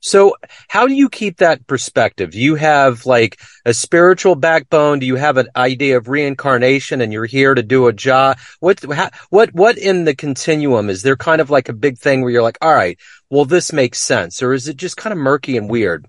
So 0.00 0.36
how 0.68 0.86
do 0.86 0.92
you 0.92 1.08
keep 1.08 1.38
that 1.38 1.66
perspective? 1.66 2.32
Do 2.32 2.38
you 2.38 2.56
have 2.56 3.06
like 3.06 3.40
a 3.64 3.72
spiritual 3.72 4.34
backbone? 4.34 4.98
Do 4.98 5.06
you 5.06 5.16
have 5.16 5.38
an 5.38 5.48
idea 5.56 5.96
of 5.96 6.08
reincarnation 6.08 7.00
and 7.00 7.10
you're 7.10 7.24
here 7.24 7.54
to 7.54 7.62
do 7.62 7.86
a 7.86 7.92
job? 7.94 8.36
What, 8.60 8.84
how, 8.92 9.08
what, 9.30 9.54
what 9.54 9.78
in 9.78 10.04
the 10.04 10.14
continuum? 10.14 10.90
Is 10.90 11.00
there 11.00 11.16
kind 11.16 11.40
of 11.40 11.48
like 11.48 11.70
a 11.70 11.72
big 11.72 11.96
thing 11.96 12.20
where 12.20 12.30
you're 12.30 12.42
like, 12.42 12.58
all 12.60 12.74
right, 12.74 12.98
well, 13.30 13.46
this 13.46 13.72
makes 13.72 13.98
sense? 13.98 14.42
Or 14.42 14.52
is 14.52 14.68
it 14.68 14.76
just 14.76 14.98
kind 14.98 15.14
of 15.14 15.18
murky 15.18 15.56
and 15.56 15.70
weird? 15.70 16.06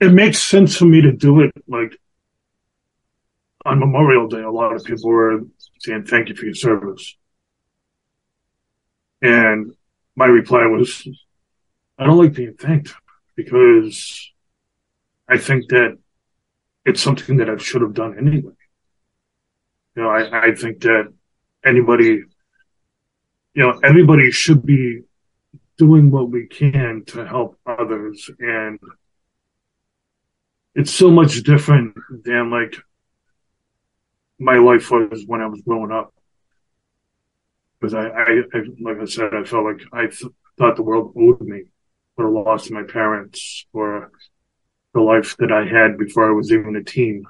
It 0.00 0.12
makes 0.12 0.42
sense 0.42 0.76
for 0.76 0.86
me 0.86 1.02
to 1.02 1.12
do 1.12 1.40
it. 1.40 1.52
Like 1.68 1.96
on 3.64 3.78
Memorial 3.78 4.28
Day, 4.28 4.40
a 4.40 4.50
lot 4.50 4.74
of 4.74 4.84
people 4.84 5.10
were 5.10 5.40
saying, 5.80 6.04
thank 6.04 6.28
you 6.28 6.34
for 6.34 6.46
your 6.46 6.54
service. 6.54 7.16
And 9.20 9.74
my 10.16 10.26
reply 10.26 10.66
was, 10.66 11.06
I 11.98 12.06
don't 12.06 12.16
like 12.16 12.32
being 12.32 12.54
thanked 12.54 12.94
because 13.36 14.32
I 15.28 15.36
think 15.36 15.68
that 15.68 15.98
it's 16.86 17.02
something 17.02 17.36
that 17.36 17.50
I 17.50 17.58
should 17.58 17.82
have 17.82 17.92
done 17.94 18.16
anyway. 18.18 18.52
You 19.94 20.02
know, 20.02 20.08
I, 20.08 20.46
I 20.46 20.54
think 20.54 20.80
that 20.80 21.12
anybody, 21.64 22.22
you 23.54 23.62
know, 23.62 23.78
everybody 23.84 24.30
should 24.30 24.64
be 24.64 25.02
doing 25.76 26.10
what 26.10 26.30
we 26.30 26.46
can 26.46 27.04
to 27.08 27.26
help 27.26 27.58
others. 27.66 28.30
And 28.38 28.78
it's 30.74 30.92
so 30.92 31.10
much 31.10 31.42
different 31.42 31.96
than 32.24 32.50
like 32.50 32.76
my 34.38 34.56
life 34.56 34.90
was 34.90 35.24
when 35.26 35.40
I 35.40 35.46
was 35.46 35.60
growing 35.62 35.92
up. 35.92 36.14
Because 37.80 37.94
I, 37.94 38.08
I, 38.08 38.42
I 38.54 38.62
like 38.80 38.98
I 39.00 39.04
said, 39.06 39.34
I 39.34 39.44
felt 39.44 39.64
like 39.64 39.82
I 39.92 40.06
th- 40.06 40.32
thought 40.58 40.76
the 40.76 40.82
world 40.82 41.14
owed 41.16 41.40
me 41.40 41.64
for 42.16 42.24
the 42.24 42.30
loss 42.30 42.66
of 42.66 42.72
my 42.72 42.82
parents, 42.82 43.66
for 43.72 44.10
the 44.92 45.00
life 45.00 45.36
that 45.38 45.52
I 45.52 45.64
had 45.64 45.98
before 45.98 46.28
I 46.28 46.34
was 46.34 46.52
even 46.52 46.76
a 46.76 46.84
teen. 46.84 47.24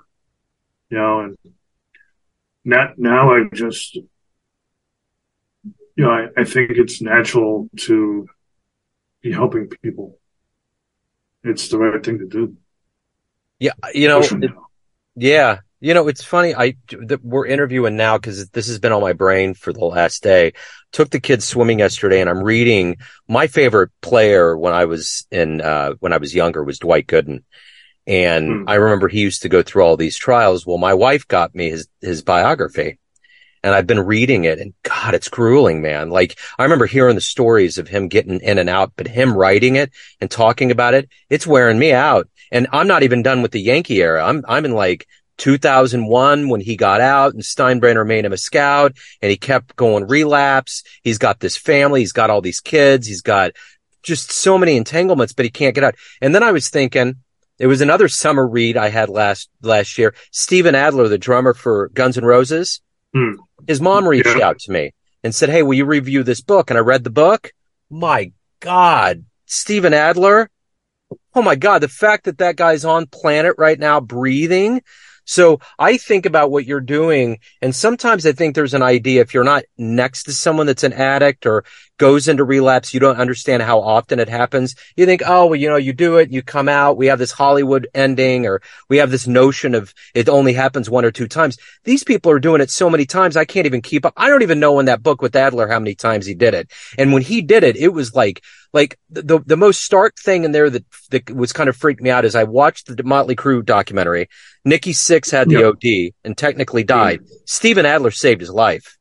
You 0.91 0.99
know, 0.99 1.21
and 1.21 1.37
now, 2.65 2.93
now 2.97 3.33
I 3.33 3.45
just, 3.53 3.95
you 3.95 4.05
know, 5.97 6.11
I, 6.11 6.27
I 6.37 6.45
think 6.45 6.73
it's 6.73 7.01
natural 7.01 7.69
to 7.79 8.27
be 9.23 9.33
helping 9.33 9.69
people. 9.69 10.19
It's 11.45 11.69
the 11.69 11.79
right 11.79 12.05
thing 12.05 12.19
to 12.19 12.27
do. 12.27 12.57
Yeah, 13.61 13.73
you 13.95 14.09
know, 14.09 14.21
it, 14.21 14.51
yeah, 15.15 15.59
you 15.81 15.95
know, 15.95 16.09
it's 16.09 16.25
funny. 16.25 16.55
I 16.55 16.77
we're 17.23 17.47
interviewing 17.47 17.97
now 17.97 18.19
because 18.19 18.49
this 18.51 18.69
has 18.69 18.79
been 18.79 18.93
on 18.93 19.01
my 19.01 19.15
brain 19.15 19.55
for 19.55 19.73
the 19.73 19.85
last 19.85 20.23
day. 20.23 20.53
Took 20.93 21.11
the 21.11 21.21
kids 21.21 21.47
swimming 21.47 21.79
yesterday, 21.79 22.21
and 22.21 22.29
I'm 22.29 22.43
reading. 22.43 22.97
My 23.29 23.47
favorite 23.47 23.91
player 24.03 24.57
when 24.57 24.75
I 24.75 24.85
was 24.85 25.27
in 25.31 25.61
uh, 25.63 25.95
when 26.01 26.13
I 26.13 26.19
was 26.19 26.35
younger 26.35 26.63
was 26.63 26.79
Dwight 26.79 27.07
Gooden, 27.07 27.45
and 28.07 28.49
hmm. 28.49 28.69
I 28.69 28.75
remember 28.75 29.09
he 29.09 29.21
used 29.21 29.43
to 29.43 29.49
go 29.49 29.63
through 29.63 29.85
all 29.85 29.97
these 29.97 30.19
trials. 30.19 30.67
Well, 30.67 30.79
my 30.79 30.95
wife 30.95 31.27
got 31.27 31.55
me 31.55 31.71
his 31.71 31.89
his 32.03 32.23
biography, 32.23 32.99
and 33.63 33.75
I've 33.75 33.87
been 33.87 34.01
reading 34.01 34.45
it, 34.45 34.59
and 34.59 34.75
God, 34.83 35.15
it's 35.15 35.29
grueling, 35.29 35.83
man. 35.83 36.11
Like 36.11 36.39
I 36.59 36.65
remember 36.65 36.87
hearing 36.87 37.15
the 37.15 37.21
stories 37.21 37.79
of 37.79 37.89
him 37.89 38.09
getting 38.09 38.41
in 38.41 38.59
and 38.59 38.69
out, 38.69 38.93
but 38.97 39.07
him 39.07 39.37
writing 39.37 39.77
it 39.77 39.93
and 40.21 40.31
talking 40.31 40.71
about 40.71 40.95
it, 40.95 41.09
it's 41.29 41.47
wearing 41.47 41.79
me 41.79 41.93
out. 41.93 42.29
And 42.53 42.67
I'm 42.73 42.89
not 42.89 43.03
even 43.03 43.23
done 43.23 43.43
with 43.43 43.53
the 43.53 43.61
Yankee 43.61 44.03
era. 44.03 44.25
I'm 44.25 44.45
I'm 44.49 44.65
in 44.65 44.73
like 44.73 45.07
2001 45.39 46.49
when 46.49 46.61
he 46.61 46.77
got 46.77 47.01
out 47.01 47.33
and 47.33 47.43
Steinbrenner 47.43 48.07
made 48.07 48.25
him 48.25 48.33
a 48.33 48.37
scout 48.37 48.97
and 49.23 49.31
he 49.31 49.37
kept 49.37 49.75
going 49.75 50.07
relapse. 50.07 50.83
He's 51.03 51.19
got 51.19 51.41
this 51.41 51.57
family. 51.57 52.01
He's 52.01 52.13
got 52.13 52.31
all 52.31 52.43
these 52.43 52.61
kids. 52.61 53.07
He's 53.07 53.23
got 53.23 53.53
just 54.03 54.33
so 54.33 54.59
many 54.59 54.77
entanglements, 54.77 55.33
but 55.33 55.45
he 55.45 55.51
can't 55.51 55.75
get 55.75 55.85
out. 55.85 55.97
And 56.21 56.35
then 56.35 56.43
I 56.43 56.53
was 56.53 56.69
thinking, 56.69 57.17
it 57.59 57.67
was 57.67 57.81
another 57.81 58.09
summer 58.09 58.47
read 58.47 58.77
I 58.77 58.89
had 58.89 59.09
last, 59.09 59.51
last 59.63 59.99
year. 59.99 60.15
Steven 60.31 60.75
Adler, 60.75 61.09
the 61.09 61.19
drummer 61.19 61.55
for 61.55 61.89
Guns 61.89 62.17
N' 62.17 62.25
Roses, 62.25 62.81
hmm. 63.15 63.35
his 63.67 63.81
mom 63.81 64.07
reached 64.07 64.37
yeah. 64.37 64.47
out 64.47 64.59
to 64.61 64.73
me 64.73 64.93
and 65.23 65.35
said, 65.35 65.49
Hey, 65.49 65.63
will 65.63 65.75
you 65.75 65.85
review 65.85 66.23
this 66.23 66.41
book? 66.41 66.71
And 66.71 66.79
I 66.79 66.81
read 66.81 67.05
the 67.05 67.11
book. 67.11 67.53
My 67.91 68.33
God, 68.61 69.25
Steven 69.47 69.95
Adler. 69.95 70.51
Oh 71.35 71.43
my 71.43 71.57
God. 71.57 71.83
The 71.83 71.89
fact 71.89 72.25
that 72.25 72.39
that 72.39 72.57
guy's 72.57 72.85
on 72.85 73.07
planet 73.07 73.57
right 73.59 73.79
now 73.79 74.01
breathing 74.01 74.81
so 75.31 75.61
I 75.79 75.97
think 75.97 76.27
about 76.27 76.51
what 76.51 76.67
you're 76.67 76.81
doing. 76.81 77.39
And 77.63 77.73
sometimes 77.73 78.27
I 78.27 78.33
think 78.33 78.57
there's 78.57 78.75
an 78.75 78.83
idea 78.83 79.21
if 79.21 79.33
you're 79.33 79.45
not 79.45 79.63
next 79.79 80.25
to 80.25 80.33
someone 80.33 80.67
that's 80.67 80.83
an 80.83 80.93
addict 80.93 81.47
or 81.47 81.65
goes 82.01 82.29
into 82.29 82.45
relapse, 82.45 82.95
you 82.95 82.99
don't 82.99 83.21
understand 83.21 83.63
how 83.63 83.79
often 83.79 84.19
it 84.19 84.29
happens. 84.29 84.75
You 84.97 85.05
think, 85.05 85.21
oh, 85.27 85.47
well, 85.47 85.57
you 85.57 85.69
know, 85.69 85.77
you 85.77 85.93
do 85.93 86.17
it, 86.17 86.33
you 86.33 86.43
come 86.43 86.67
out, 86.67 86.97
we 86.97 87.09
have 87.09 87.19
this 87.19 87.31
Hollywood 87.31 87.87
ending 87.93 88.47
or 88.47 88.63
we 88.89 88.97
have 88.97 89.11
this 89.11 89.27
notion 89.27 89.75
of 89.75 89.93
it 90.15 90.27
only 90.27 90.55
happens 90.55 90.89
one 90.89 91.05
or 91.05 91.11
two 91.11 91.29
times. 91.29 91.59
These 91.85 92.03
people 92.03 92.33
are 92.33 92.41
doing 92.41 92.63
it 92.63 92.71
so 92.71 92.89
many 92.89 93.05
times. 93.05 93.37
I 93.37 93.45
can't 93.45 93.67
even 93.67 93.83
keep 93.83 94.07
up. 94.07 94.15
I 94.17 94.31
don't 94.31 94.41
even 94.41 94.59
know 94.59 94.79
in 94.81 94.87
that 94.87 95.03
book 95.03 95.21
with 95.21 95.37
Adler 95.37 95.69
how 95.69 95.79
many 95.79 95.95
times 95.95 96.25
he 96.25 96.33
did 96.35 96.55
it. 96.55 96.73
And 96.97 97.13
when 97.13 97.21
he 97.21 97.43
did 97.43 97.65
it, 97.65 97.77
it 97.77 97.89
was 97.89 98.15
like, 98.15 98.43
like 98.73 98.99
the, 99.11 99.41
the 99.41 99.59
most 99.59 99.83
stark 99.83 100.17
thing 100.17 100.45
in 100.45 100.53
there 100.53 100.71
that, 100.71 100.85
that 101.11 101.31
was 101.31 101.53
kind 101.53 101.69
of 101.69 101.77
freaked 101.77 102.01
me 102.01 102.09
out 102.09 102.25
is 102.25 102.35
I 102.35 102.45
watched 102.45 102.97
the 102.97 103.03
Motley 103.03 103.37
Crue 103.37 103.63
documentary. 103.63 104.31
Nikki 104.65 104.93
Sixx 104.93 105.31
had 105.31 105.51
the 105.51 105.65
OD 105.65 106.15
and 106.25 106.39
technically 106.39 106.85
died. 106.85 107.21
Mm. 107.21 107.31
Steven 107.45 107.85
Adler 107.85 108.11
saved 108.11 108.41
his 108.41 108.51
life. 108.51 108.97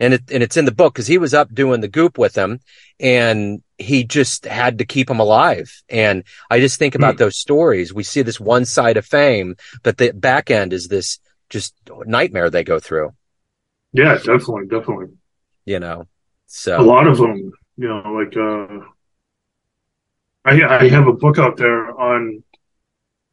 And 0.00 0.14
it, 0.14 0.30
and 0.30 0.42
it's 0.42 0.56
in 0.56 0.64
the 0.64 0.72
book 0.72 0.94
because 0.94 1.08
he 1.08 1.18
was 1.18 1.34
up 1.34 1.52
doing 1.52 1.80
the 1.80 1.88
goop 1.88 2.18
with 2.18 2.36
him 2.36 2.60
and 3.00 3.62
he 3.78 4.04
just 4.04 4.44
had 4.44 4.78
to 4.78 4.84
keep 4.84 5.10
him 5.10 5.18
alive. 5.18 5.82
And 5.88 6.22
I 6.48 6.60
just 6.60 6.78
think 6.78 6.94
about 6.94 7.16
mm. 7.16 7.18
those 7.18 7.36
stories. 7.36 7.92
We 7.92 8.04
see 8.04 8.22
this 8.22 8.38
one 8.38 8.64
side 8.64 8.96
of 8.96 9.04
fame, 9.04 9.56
but 9.82 9.98
the 9.98 10.12
back 10.12 10.50
end 10.50 10.72
is 10.72 10.86
this 10.86 11.18
just 11.50 11.74
nightmare 12.06 12.48
they 12.48 12.62
go 12.62 12.78
through. 12.78 13.12
Yeah, 13.92 14.14
definitely. 14.14 14.66
Definitely. 14.66 15.16
You 15.64 15.80
know, 15.80 16.06
so 16.46 16.80
a 16.80 16.82
lot 16.82 17.06
of 17.06 17.18
them, 17.18 17.52
you 17.76 17.88
know, 17.88 18.12
like, 18.12 18.36
uh, 18.36 18.86
I, 20.44 20.84
I 20.84 20.88
have 20.88 21.06
a 21.06 21.12
book 21.12 21.38
out 21.38 21.56
there 21.56 21.90
on, 21.90 22.42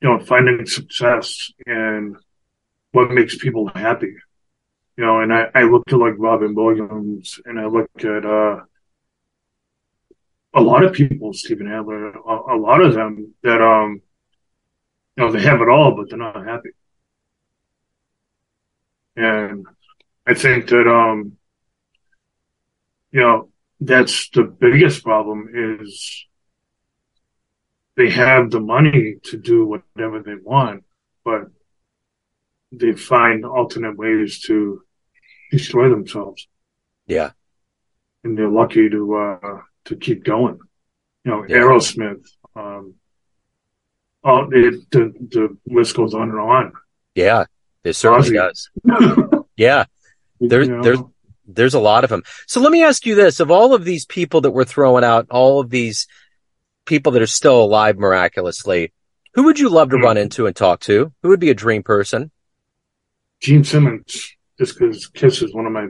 you 0.02 0.10
know, 0.10 0.20
finding 0.20 0.66
success 0.66 1.52
and 1.66 2.18
what 2.92 3.12
makes 3.12 3.38
people 3.38 3.68
happy. 3.68 4.16
You 4.98 5.06
know, 5.06 5.20
and 5.20 5.34
I, 5.34 5.48
I 5.54 5.64
look 5.64 5.84
at 5.88 6.00
like 6.00 6.14
Robin 6.18 6.56
Williams 6.56 7.40
and 7.46 7.60
I 7.60 7.66
look 7.66 7.90
at 8.00 8.26
uh, 8.26 8.62
a 10.54 10.62
lot 10.62 10.86
of 10.86 10.94
people, 10.94 11.34
Steven 11.34 11.68
Adler, 11.68 12.12
a, 12.12 12.56
a 12.56 12.58
lot 12.58 12.82
of 12.82 12.94
them 12.94 13.34
that 13.44 13.62
um, 13.62 14.02
you 15.18 15.26
know, 15.26 15.32
they 15.32 15.42
have 15.42 15.62
it 15.62 15.68
all, 15.68 15.96
but 15.96 16.10
they're 16.10 16.18
not 16.18 16.46
happy. 16.46 16.70
And 19.18 19.66
I 20.26 20.34
think 20.34 20.68
that 20.70 20.88
um, 20.88 21.38
you 23.12 23.20
know, 23.20 23.50
that's 23.82 24.30
the 24.30 24.44
biggest 24.44 25.04
problem 25.04 25.50
is 25.54 26.26
they 27.98 28.10
have 28.10 28.52
the 28.52 28.60
money 28.60 29.16
to 29.24 29.38
do 29.38 29.66
whatever 29.66 30.22
they 30.22 30.36
want, 30.36 30.84
but 31.24 31.44
they 32.72 32.94
find 32.94 33.46
alternate 33.46 33.98
ways 33.98 34.40
to 34.42 34.85
destroy 35.52 35.90
themselves. 35.90 36.48
Yeah. 37.08 37.32
And 38.24 38.38
they're 38.38 38.50
lucky 38.50 38.90
to, 38.90 39.16
uh, 39.16 39.62
to 39.86 39.96
keep 39.96 40.24
going. 40.24 40.60
You 41.24 41.32
know, 41.32 41.46
yeah. 41.48 41.58
Aerosmith, 41.58 42.26
um, 42.56 42.96
oh, 44.24 44.48
it, 44.52 44.90
the, 44.92 45.14
the 45.30 45.58
list 45.66 45.96
goes 45.96 46.14
on 46.14 46.30
and 46.30 46.40
on. 46.40 46.74
Yeah, 47.14 47.46
it 47.84 47.94
certainly 47.94 48.32
Ozzy. 48.32 48.70
does. 48.84 49.46
yeah. 49.58 49.86
There's, 50.40 50.68
you 50.68 50.76
know, 50.76 50.84
there's, 50.84 51.00
there's 51.48 51.74
a 51.74 51.80
lot 51.80 52.04
of 52.04 52.10
them. 52.10 52.24
So 52.48 52.60
let 52.60 52.72
me 52.72 52.84
ask 52.84 53.06
you 53.06 53.16
this, 53.16 53.40
of 53.40 53.52
all 53.52 53.74
of 53.74 53.86
these 53.86 54.06
people 54.06 54.42
that 54.42 54.52
we're 54.52 54.66
throwing 54.66 55.04
out, 55.04 55.28
all 55.30 55.60
of 55.60 55.70
these 55.70 56.08
people 56.86 57.12
that 57.14 57.22
are 57.22 57.28
still 57.28 57.64
alive 57.64 57.98
miraculously, 57.98 58.92
who 59.34 59.44
would 59.44 59.60
you 59.60 59.70
love 59.70 59.90
to 59.90 59.96
mm-hmm. 59.98 60.06
run 60.06 60.18
into 60.18 60.48
and 60.48 60.56
talk 60.56 60.80
to? 60.82 61.12
Who 61.22 61.30
would 61.30 61.40
be 61.40 61.50
a 61.50 61.56
dream 61.56 61.84
person? 61.84 62.32
Gene 63.42 63.64
Simmons, 63.64 64.35
just 64.58 64.78
because 64.78 65.08
Kiss 65.08 65.42
is 65.42 65.54
one 65.54 65.66
of 65.66 65.72
my 65.72 65.88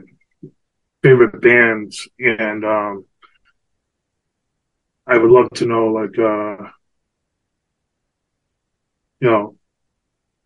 favorite 1.02 1.40
bands, 1.40 2.08
and 2.18 2.64
um, 2.64 3.04
I 5.06 5.18
would 5.18 5.30
love 5.30 5.50
to 5.54 5.66
know, 5.66 5.86
like, 5.88 6.18
uh, 6.18 6.68
you 9.20 9.30
know, 9.30 9.56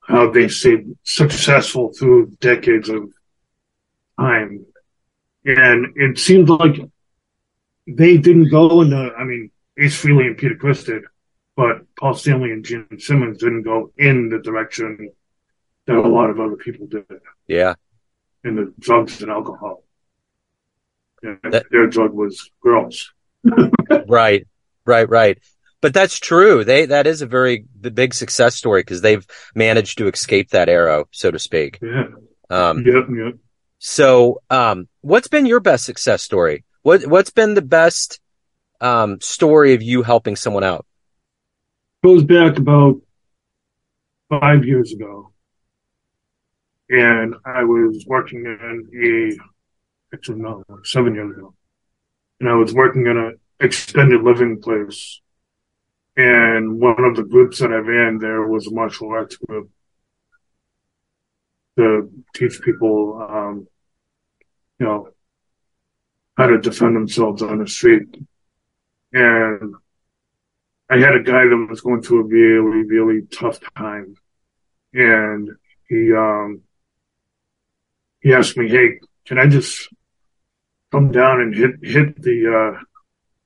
how 0.03 0.31
they 0.31 0.49
stayed 0.49 0.97
successful 1.03 1.93
through 1.93 2.37
decades 2.41 2.89
of 2.89 3.11
time. 4.19 4.67
And 5.45 5.97
it 5.97 6.19
seemed 6.19 6.49
like 6.49 6.77
they 7.87 8.19
didn't 8.19 8.51
go 8.51 8.83
in 8.83 8.91
the, 8.91 9.15
I 9.17 9.25
mean, 9.25 9.51
Ace 9.79 10.03
Frehley 10.03 10.27
and 10.27 10.37
Peter 10.37 10.57
Criss 10.57 10.85
did, 10.85 11.05
but 11.57 11.83
Paul 11.99 12.15
Stanley 12.15 12.53
and 12.53 12.65
Gene 12.65 12.99
Simmons 12.99 13.39
didn't 13.39 13.63
go 13.63 13.93
in 13.97 14.29
the 14.29 14.41
direction 14.41 15.11
that 15.87 15.97
a 15.97 16.01
lot 16.01 16.29
of 16.29 16.39
other 16.39 16.57
people 16.57 16.87
did. 16.87 17.07
Yeah. 17.47 17.75
In 18.45 18.57
the 18.57 18.73
drugs 18.79 19.21
and 19.23 19.31
alcohol. 19.31 19.85
Yeah, 21.23 21.35
that, 21.51 21.67
their 21.71 21.87
drug 21.87 22.13
was 22.13 22.51
girls. 22.63 23.13
right, 24.09 24.47
right, 24.87 25.09
right. 25.09 25.39
But 25.83 25.95
that's 25.95 26.19
true. 26.19 26.65
They 26.65 26.87
that 26.87 27.07
is 27.07 27.23
a 27.23 27.27
very 27.27 27.65
big 27.81 28.15
success 28.15 28.55
story 28.55 28.83
because 28.83 29.01
they've 29.01 29.27
managed 29.55 29.99
to 29.99 30.09
escape 30.09 30.51
that 30.51 30.69
arrow, 30.69 31.07
so 31.11 31.31
to 31.31 31.39
speak. 31.39 31.79
Yeah. 31.83 32.05
Um, 32.51 32.85
yep. 32.87 33.07
Yep. 33.09 33.35
So, 33.79 34.43
um, 34.51 34.89
what's 35.01 35.29
been 35.29 35.47
your 35.47 35.61
best 35.61 35.87
success 35.87 36.23
story? 36.23 36.65
What 36.83 37.07
What's 37.07 37.31
been 37.31 37.55
the 37.55 37.63
best 37.63 38.21
um, 38.81 39.21
story 39.21 39.75
of 39.75 39.83
you 39.83 40.03
helping 40.03 40.37
someone 40.37 40.65
out? 40.65 40.85
Goes 42.05 42.25
back 42.25 42.59
about 42.59 43.01
five 44.29 44.65
years 44.65 44.93
ago, 44.93 45.30
and 46.91 47.37
I 47.45 47.63
was 47.65 48.05
working 48.07 48.45
in 48.45 49.39
a 49.41 50.15
actually 50.15 50.41
no, 50.41 50.65
seven 50.83 51.15
years 51.15 51.37
ago, 51.37 51.55
and 52.41 52.49
I 52.49 52.55
was 52.55 52.75
working 52.75 53.07
in 53.07 53.17
an 53.17 53.39
extended 53.61 54.23
living 54.23 54.61
place, 54.61 55.21
and 56.17 56.81
one 56.81 57.05
of 57.05 57.15
the 57.17 57.23
groups 57.23 57.61
that 57.61 57.73
I 57.73 57.77
ran 57.77 58.19
there 58.19 58.47
was 58.47 58.67
a 58.67 58.75
martial 58.75 59.11
arts 59.11 59.37
group 59.37 59.71
to 61.79 62.11
teach 62.35 62.61
people, 62.61 63.27
um, 63.31 63.69
you 64.81 64.87
know, 64.87 65.09
how 66.37 66.49
to 66.49 66.59
defend 66.59 66.97
themselves 66.97 67.43
on 67.43 67.59
the 67.59 67.69
street. 67.69 68.17
And 69.13 69.75
I 70.89 70.99
had 70.99 71.15
a 71.15 71.23
guy 71.23 71.45
that 71.45 71.67
was 71.69 71.83
going 71.83 72.03
through 72.03 72.21
a 72.21 72.25
really, 72.25 72.85
really 72.85 73.23
tough 73.27 73.61
time. 73.77 74.17
And 74.93 75.51
he, 75.89 76.13
um, 76.13 76.63
he 78.21 78.33
asked 78.33 78.57
me, 78.57 78.69
Hey, 78.69 79.01
can 79.27 79.39
I 79.39 79.47
just 79.47 79.89
come 80.93 81.11
down 81.11 81.41
and 81.41 81.55
hit, 81.55 81.77
hit 81.83 82.21
the, 82.21 82.75
uh, 82.77 82.81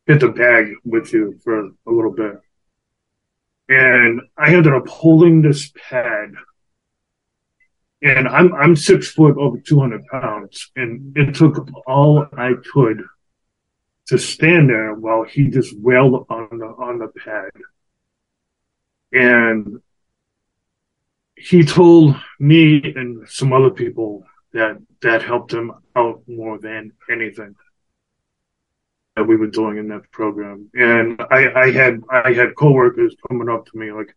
hit 0.06 0.20
the 0.20 0.28
bag 0.28 0.74
with 0.84 1.12
you 1.12 1.38
for 1.42 1.66
a 1.66 1.90
little 1.90 2.12
bit? 2.12 2.40
And 3.68 4.20
I 4.36 4.54
ended 4.54 4.74
up 4.74 4.88
holding 4.88 5.42
this 5.42 5.72
pad 5.88 6.34
and 8.04 8.28
I'm 8.28 8.54
I'm 8.54 8.76
six 8.76 9.10
foot 9.10 9.36
over 9.38 9.58
two 9.58 9.80
hundred 9.80 10.06
pounds, 10.06 10.70
and 10.76 11.16
it 11.16 11.34
took 11.34 11.66
all 11.86 12.26
I 12.36 12.52
could 12.72 13.02
to 14.08 14.18
stand 14.18 14.68
there 14.68 14.92
while 14.94 15.24
he 15.24 15.48
just 15.48 15.74
wailed 15.78 16.26
on 16.28 16.58
the 16.58 16.66
on 16.66 16.98
the 16.98 17.08
pad. 17.08 17.50
And 19.12 19.80
he 21.34 21.64
told 21.64 22.16
me 22.38 22.92
and 22.94 23.26
some 23.28 23.52
other 23.54 23.70
people 23.70 24.24
that 24.54 24.78
that 25.02 25.22
helped 25.22 25.52
him 25.52 25.72
out 25.94 26.22
more 26.26 26.58
than 26.58 26.92
anything 27.10 27.54
that 29.16 29.24
we 29.24 29.36
were 29.36 29.48
doing 29.48 29.78
in 29.78 29.88
that 29.88 30.10
program. 30.10 30.70
And 30.74 31.20
I, 31.30 31.52
I 31.54 31.70
had 31.70 32.00
I 32.10 32.32
had 32.32 32.56
coworkers 32.56 33.14
coming 33.28 33.48
up 33.48 33.66
to 33.66 33.78
me 33.78 33.92
like, 33.92 34.14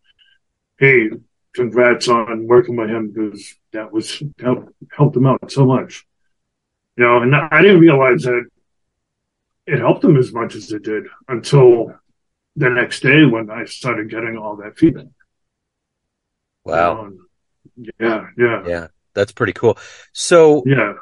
"Hey, 0.78 1.10
congrats 1.54 2.08
on 2.08 2.46
working 2.46 2.76
with 2.76 2.88
him 2.88 3.12
because 3.12 3.54
that 3.72 3.92
was 3.92 4.22
helped 4.40 4.72
helped 4.96 5.16
him 5.16 5.26
out 5.26 5.50
so 5.50 5.66
much. 5.66 6.06
You 6.96 7.04
know, 7.04 7.22
and 7.22 7.34
I 7.34 7.62
didn't 7.62 7.80
realize 7.80 8.22
that 8.22 8.46
it 9.66 9.78
helped 9.78 10.04
him 10.04 10.16
as 10.16 10.32
much 10.32 10.54
as 10.54 10.72
it 10.72 10.82
did 10.82 11.04
until 11.28 11.94
the 12.56 12.70
next 12.70 13.00
day 13.00 13.24
when 13.24 13.50
I 13.50 13.64
started 13.66 14.10
getting 14.10 14.36
all 14.36 14.56
that 14.56 14.78
feedback. 14.78 15.06
Wow. 16.64 17.02
Um, 17.02 17.28
yeah, 18.00 18.26
yeah. 18.36 18.62
Yeah. 18.66 18.86
That's 19.18 19.32
pretty 19.32 19.52
cool. 19.52 19.76
So 20.12 20.62
Yeah. 20.64 20.94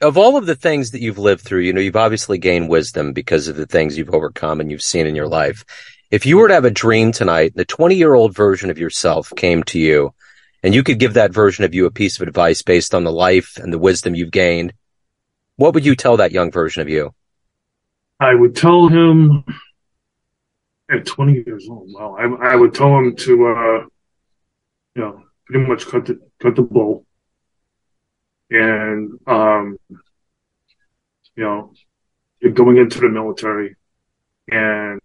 Of 0.00 0.16
all 0.16 0.38
of 0.38 0.46
the 0.46 0.54
things 0.54 0.92
that 0.92 1.02
you've 1.02 1.18
lived 1.18 1.42
through, 1.42 1.60
you 1.60 1.74
know, 1.74 1.80
you've 1.80 1.96
obviously 1.96 2.38
gained 2.38 2.70
wisdom 2.70 3.12
because 3.12 3.48
of 3.48 3.56
the 3.56 3.66
things 3.66 3.98
you've 3.98 4.14
overcome 4.14 4.60
and 4.60 4.70
you've 4.70 4.80
seen 4.80 5.06
in 5.06 5.14
your 5.14 5.28
life. 5.28 5.62
If 6.10 6.24
you 6.24 6.38
were 6.38 6.48
to 6.48 6.54
have 6.54 6.64
a 6.64 6.70
dream 6.70 7.12
tonight, 7.12 7.52
the 7.54 7.66
20 7.66 7.96
year 7.96 8.14
old 8.14 8.34
version 8.34 8.70
of 8.70 8.78
yourself 8.78 9.30
came 9.36 9.62
to 9.64 9.78
you 9.78 10.14
and 10.62 10.74
you 10.74 10.82
could 10.82 10.98
give 10.98 11.14
that 11.14 11.34
version 11.34 11.64
of 11.64 11.74
you 11.74 11.86
a 11.86 11.90
piece 11.90 12.20
of 12.20 12.26
advice 12.26 12.62
based 12.62 12.94
on 12.94 13.04
the 13.04 13.12
life 13.12 13.58
and 13.58 13.72
the 13.72 13.78
wisdom 13.78 14.14
you've 14.14 14.30
gained, 14.30 14.72
what 15.56 15.74
would 15.74 15.84
you 15.84 15.96
tell 15.96 16.16
that 16.18 16.32
young 16.32 16.50
version 16.50 16.80
of 16.80 16.88
you? 16.88 17.12
I 18.20 18.34
would 18.34 18.56
tell 18.56 18.88
him 18.88 19.44
at 20.90 21.04
20 21.04 21.42
years 21.46 21.66
old. 21.68 21.90
Well, 21.92 22.16
I, 22.18 22.52
I 22.52 22.56
would 22.56 22.74
tell 22.74 22.96
him 22.96 23.16
to, 23.16 23.46
uh, 23.46 23.86
you 24.94 25.02
know, 25.02 25.22
pretty 25.44 25.66
much 25.66 25.86
cut 25.86 26.06
the, 26.06 26.18
cut 26.40 26.56
the 26.56 26.62
bull 26.62 27.04
and, 28.50 29.18
um, 29.26 29.78
you 31.36 31.44
know, 31.44 31.72
going 32.54 32.78
into 32.78 33.00
the 33.00 33.08
military 33.08 33.76
and 34.50 35.00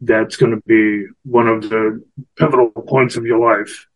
that's 0.00 0.36
going 0.36 0.52
to 0.52 0.62
be 0.66 1.06
one 1.24 1.48
of 1.48 1.62
the 1.62 2.04
pivotal 2.36 2.70
points 2.70 3.16
of 3.16 3.24
your 3.24 3.38
life. 3.38 3.86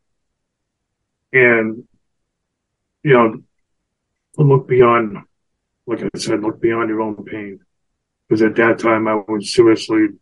And, 1.32 1.84
you 3.02 3.12
know, 3.12 3.42
look 4.36 4.66
beyond, 4.66 5.18
like 5.86 6.02
I 6.02 6.18
said, 6.18 6.40
look 6.40 6.60
beyond 6.60 6.88
your 6.88 7.02
own 7.02 7.24
pain. 7.24 7.60
Because 8.28 8.42
at 8.42 8.56
that 8.56 8.78
time 8.78 9.08
I 9.08 9.14
was 9.14 9.52
seriously, 9.52 9.98
you 9.98 10.18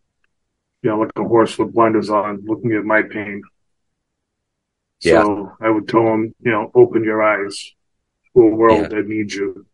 know, 0.82 0.98
like 0.98 1.10
a 1.16 1.24
horse 1.24 1.58
with 1.58 1.72
blinders 1.72 2.10
on, 2.10 2.44
looking 2.44 2.72
at 2.72 2.84
my 2.84 3.02
pain. 3.02 3.42
Yeah. 5.00 5.22
So 5.22 5.52
I 5.60 5.70
would 5.70 5.88
tell 5.88 6.04
them, 6.04 6.34
you 6.40 6.50
know, 6.50 6.70
open 6.74 7.04
your 7.04 7.22
eyes 7.22 7.72
to 8.34 8.42
a 8.42 8.54
world 8.54 8.82
yeah. 8.82 8.88
that 8.88 9.06
needs 9.06 9.34
you. 9.34 9.66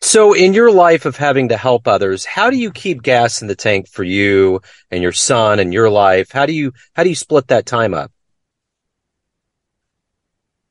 So, 0.00 0.32
in 0.32 0.54
your 0.54 0.70
life 0.70 1.06
of 1.06 1.16
having 1.16 1.48
to 1.48 1.56
help 1.56 1.88
others, 1.88 2.24
how 2.24 2.50
do 2.50 2.56
you 2.56 2.70
keep 2.70 3.02
gas 3.02 3.42
in 3.42 3.48
the 3.48 3.56
tank 3.56 3.88
for 3.88 4.04
you 4.04 4.60
and 4.92 5.02
your 5.02 5.12
son 5.12 5.58
and 5.58 5.72
your 5.72 5.90
life? 5.90 6.30
How 6.30 6.46
do 6.46 6.52
you 6.52 6.72
how 6.94 7.02
do 7.02 7.08
you 7.08 7.16
split 7.16 7.48
that 7.48 7.66
time 7.66 7.94
up? 7.94 8.12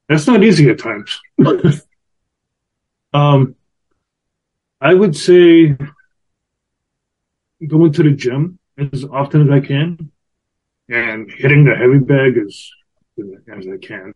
That's 0.08 0.28
not 0.28 0.44
easy 0.44 0.70
at 0.70 0.80
times. 0.80 1.20
um, 3.14 3.56
I 4.80 4.94
would 4.94 5.18
say 5.18 5.76
going 7.66 7.92
to 7.92 8.04
the 8.04 8.12
gym 8.12 8.60
as 8.78 9.04
often 9.04 9.42
as 9.42 9.50
I 9.50 9.66
can 9.66 10.12
and 10.88 11.30
hitting 11.30 11.66
the 11.66 11.76
heavy 11.76 11.98
bag 11.98 12.38
as 12.38 12.70
as 13.20 13.68
I 13.68 13.78
can. 13.78 14.14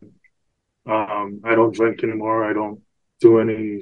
Um, 0.85 1.41
I 1.43 1.55
don't 1.55 1.75
drink 1.75 2.03
anymore. 2.03 2.49
I 2.49 2.53
don't 2.53 2.81
do 3.19 3.39
any 3.39 3.81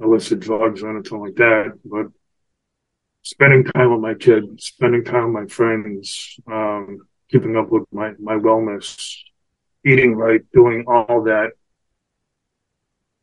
illicit 0.00 0.40
drugs 0.40 0.82
or 0.82 0.90
anything 0.90 1.20
like 1.20 1.34
that, 1.36 1.78
but 1.84 2.06
spending 3.22 3.64
time 3.64 3.90
with 3.90 4.00
my 4.00 4.14
kid, 4.14 4.60
spending 4.60 5.04
time 5.04 5.32
with 5.32 5.42
my 5.42 5.46
friends, 5.48 6.38
um, 6.46 6.98
keeping 7.30 7.56
up 7.56 7.70
with 7.70 7.84
my, 7.92 8.12
my 8.18 8.34
wellness, 8.34 9.18
eating 9.84 10.14
right, 10.14 10.42
doing 10.52 10.84
all 10.86 11.24
that. 11.24 11.50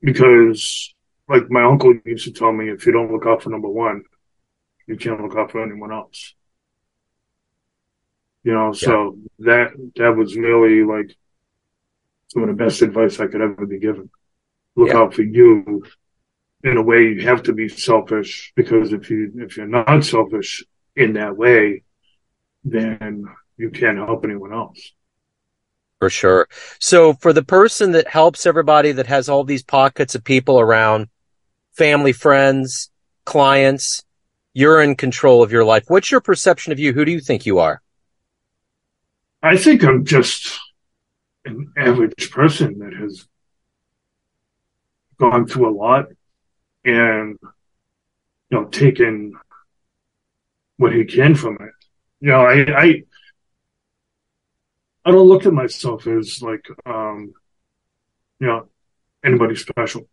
Because 0.02 0.93
like 1.30 1.50
my 1.50 1.63
uncle 1.63 1.93
used 2.06 2.26
to 2.26 2.34
tell 2.34 2.52
me, 2.52 2.69
if 2.69 2.86
you 2.86 2.91
don't 2.91 3.12
look 3.12 3.26
out 3.26 3.43
for 3.43 3.50
number 3.50 3.69
one, 3.69 4.04
you 4.88 4.97
can't 4.97 5.21
look 5.21 5.38
out 5.38 5.52
for 5.52 5.63
anyone 5.63 5.91
else. 5.91 6.34
You 8.43 8.54
know, 8.54 8.67
yeah. 8.67 8.88
so 8.88 9.17
that, 9.39 9.71
that 9.95 10.15
was 10.15 10.36
really 10.36 10.84
like 10.84 11.15
some 12.27 12.43
of 12.43 12.49
the 12.49 12.63
best 12.63 12.82
advice 12.82 13.19
I 13.19 13.27
could 13.27 13.41
ever 13.41 13.65
be 13.65 13.80
given. 13.80 14.10
Look 14.75 14.89
yeah. 14.89 14.97
out 14.97 15.13
for 15.13 15.23
you 15.23 15.84
in 16.63 16.77
a 16.77 16.82
way 16.82 17.04
you 17.04 17.27
have 17.27 17.43
to 17.43 17.54
be 17.54 17.67
selfish 17.67 18.54
because 18.56 18.93
if 18.93 19.10
you 19.10 19.32
if 19.38 19.58
you're 19.58 19.67
not 19.67 20.04
selfish 20.06 20.63
in 20.95 21.13
that 21.13 21.36
way, 21.36 21.84
then 22.63 23.25
you 23.58 23.69
can't 23.69 23.97
help 23.97 24.23
anyone 24.23 24.54
else. 24.54 24.93
For 25.99 26.10
sure. 26.10 26.47
So 26.80 27.13
for 27.13 27.32
the 27.32 27.43
person 27.43 27.91
that 27.91 28.08
helps 28.08 28.45
everybody 28.45 28.91
that 28.93 29.08
has 29.08 29.30
all 29.30 29.43
these 29.43 29.63
pockets 29.63 30.15
of 30.15 30.23
people 30.23 30.60
around, 30.60 31.10
family, 31.73 32.12
friends, 32.12 32.89
clients, 33.25 34.04
you're 34.54 34.82
in 34.82 34.95
control 34.95 35.43
of 35.43 35.51
your 35.51 35.63
life. 35.63 35.84
What's 35.88 36.10
your 36.10 36.21
perception 36.21 36.71
of 36.71 36.80
you? 36.80 36.93
Who 36.93 37.06
do 37.06 37.12
you 37.12 37.19
think 37.19 37.45
you 37.45 37.60
are? 37.60 37.82
I 39.43 39.58
think 39.58 39.84
I'm 39.84 40.06
just 40.06 40.60
an 41.45 41.73
average 41.75 42.30
person 42.32 42.80
that 42.80 42.93
has 42.93 43.27
gone 45.19 45.47
through 45.47 45.69
a 45.69 45.75
lot 45.75 46.06
and, 46.86 47.38
you 47.41 47.49
know, 48.51 48.65
taken 48.65 49.34
what 50.77 50.93
he 50.93 51.06
can 51.06 51.36
from 51.36 51.56
it. 51.56 51.73
You 52.19 52.30
know, 52.30 52.41
I, 52.41 52.65
I, 52.75 53.04
I 55.06 55.12
don't 55.12 55.27
look 55.27 55.45
at 55.45 55.54
myself 55.54 56.06
as 56.06 56.41
like, 56.41 56.67
um, 56.86 57.34
you 58.39 58.47
know, 58.47 58.67
anybody 59.23 59.56
special. 59.56 60.08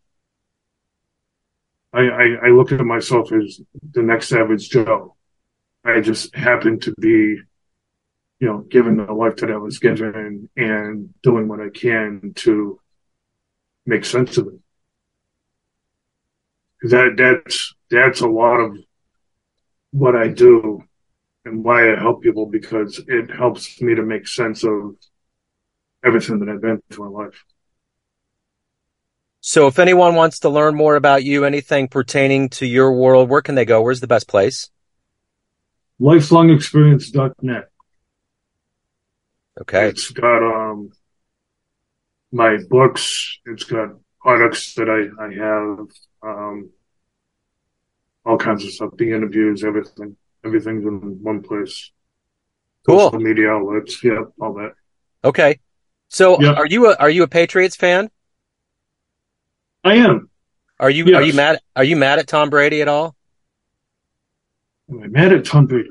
I, 1.93 2.01
I, 2.01 2.25
I 2.45 2.49
look 2.49 2.71
at 2.71 2.85
myself 2.85 3.31
as 3.31 3.61
the 3.91 4.03
next 4.03 4.31
average 4.31 4.69
Joe. 4.69 5.15
I 5.83 6.01
just 6.01 6.35
happen 6.35 6.79
to 6.81 6.93
be, 6.99 7.37
you 8.39 8.47
know, 8.47 8.59
given 8.59 8.97
the 8.97 9.11
life 9.11 9.37
that 9.37 9.51
I 9.51 9.57
was 9.57 9.79
given 9.79 10.49
and 10.55 11.13
doing 11.21 11.47
what 11.47 11.59
I 11.59 11.69
can 11.69 12.33
to 12.37 12.79
make 13.85 14.05
sense 14.05 14.37
of 14.37 14.47
it. 14.47 14.59
That 16.89 17.15
that's 17.17 17.75
that's 17.91 18.21
a 18.21 18.27
lot 18.27 18.57
of 18.57 18.77
what 19.91 20.15
I 20.15 20.29
do 20.29 20.81
and 21.43 21.63
why 21.63 21.91
I 21.91 21.99
help 21.99 22.21
people 22.21 22.45
because 22.45 23.01
it 23.07 23.29
helps 23.29 23.81
me 23.81 23.95
to 23.95 24.03
make 24.03 24.27
sense 24.27 24.63
of 24.63 24.95
everything 26.05 26.39
that 26.39 26.49
I've 26.49 26.61
been 26.61 26.81
through 26.89 27.07
in 27.07 27.13
my 27.13 27.25
life. 27.25 27.43
So 29.41 29.67
if 29.67 29.79
anyone 29.79 30.15
wants 30.15 30.39
to 30.39 30.49
learn 30.49 30.75
more 30.75 30.95
about 30.95 31.23
you, 31.23 31.43
anything 31.43 31.87
pertaining 31.87 32.49
to 32.49 32.65
your 32.65 32.93
world, 32.93 33.29
where 33.29 33.41
can 33.41 33.55
they 33.55 33.65
go? 33.65 33.81
Where's 33.81 34.01
the 34.01 34.07
best 34.07 34.27
place? 34.27 34.69
Lifelongexperience.net. 35.99 37.69
Okay. 39.61 39.87
It's 39.89 40.09
got 40.11 40.41
um 40.43 40.91
my 42.31 42.57
books, 42.69 43.39
it's 43.45 43.63
got 43.63 43.89
products 44.21 44.73
that 44.75 44.89
I, 44.89 45.23
I 45.23 45.33
have, 45.33 45.87
um 46.23 46.69
all 48.25 48.37
kinds 48.37 48.63
of 48.63 48.71
stuff, 48.71 48.91
the 48.97 49.11
interviews, 49.11 49.63
everything. 49.63 50.15
Everything's 50.45 50.85
in 50.85 51.21
one 51.23 51.41
place. 51.41 51.91
Cool. 52.85 52.99
Social 53.11 53.19
media 53.19 53.49
outlets, 53.49 54.03
yeah, 54.03 54.23
all 54.39 54.53
that. 54.53 54.73
Okay. 55.23 55.59
So 56.09 56.41
are 56.55 56.65
you 56.67 56.87
a 56.87 56.95
are 56.95 57.09
you 57.09 57.23
a 57.23 57.27
Patriots 57.27 57.75
fan? 57.75 58.09
I 59.83 59.95
am. 59.95 60.29
Are 60.79 60.89
you 60.89 61.05
Yes. 61.05 61.15
are 61.15 61.23
you 61.23 61.33
mad 61.33 61.59
are 61.75 61.83
you 61.83 61.95
mad 61.95 62.19
at 62.19 62.27
Tom 62.27 62.49
Brady 62.49 62.81
at 62.81 62.87
all? 62.87 63.15
Am 64.89 65.03
I 65.03 65.07
mad 65.07 65.33
at 65.33 65.45
Tom 65.45 65.67
Brady? 65.67 65.89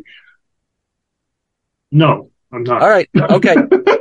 No, 1.90 2.30
I'm 2.52 2.62
not. 2.62 2.82
All 2.82 2.88
right. 2.88 3.08
Okay. 3.30 3.54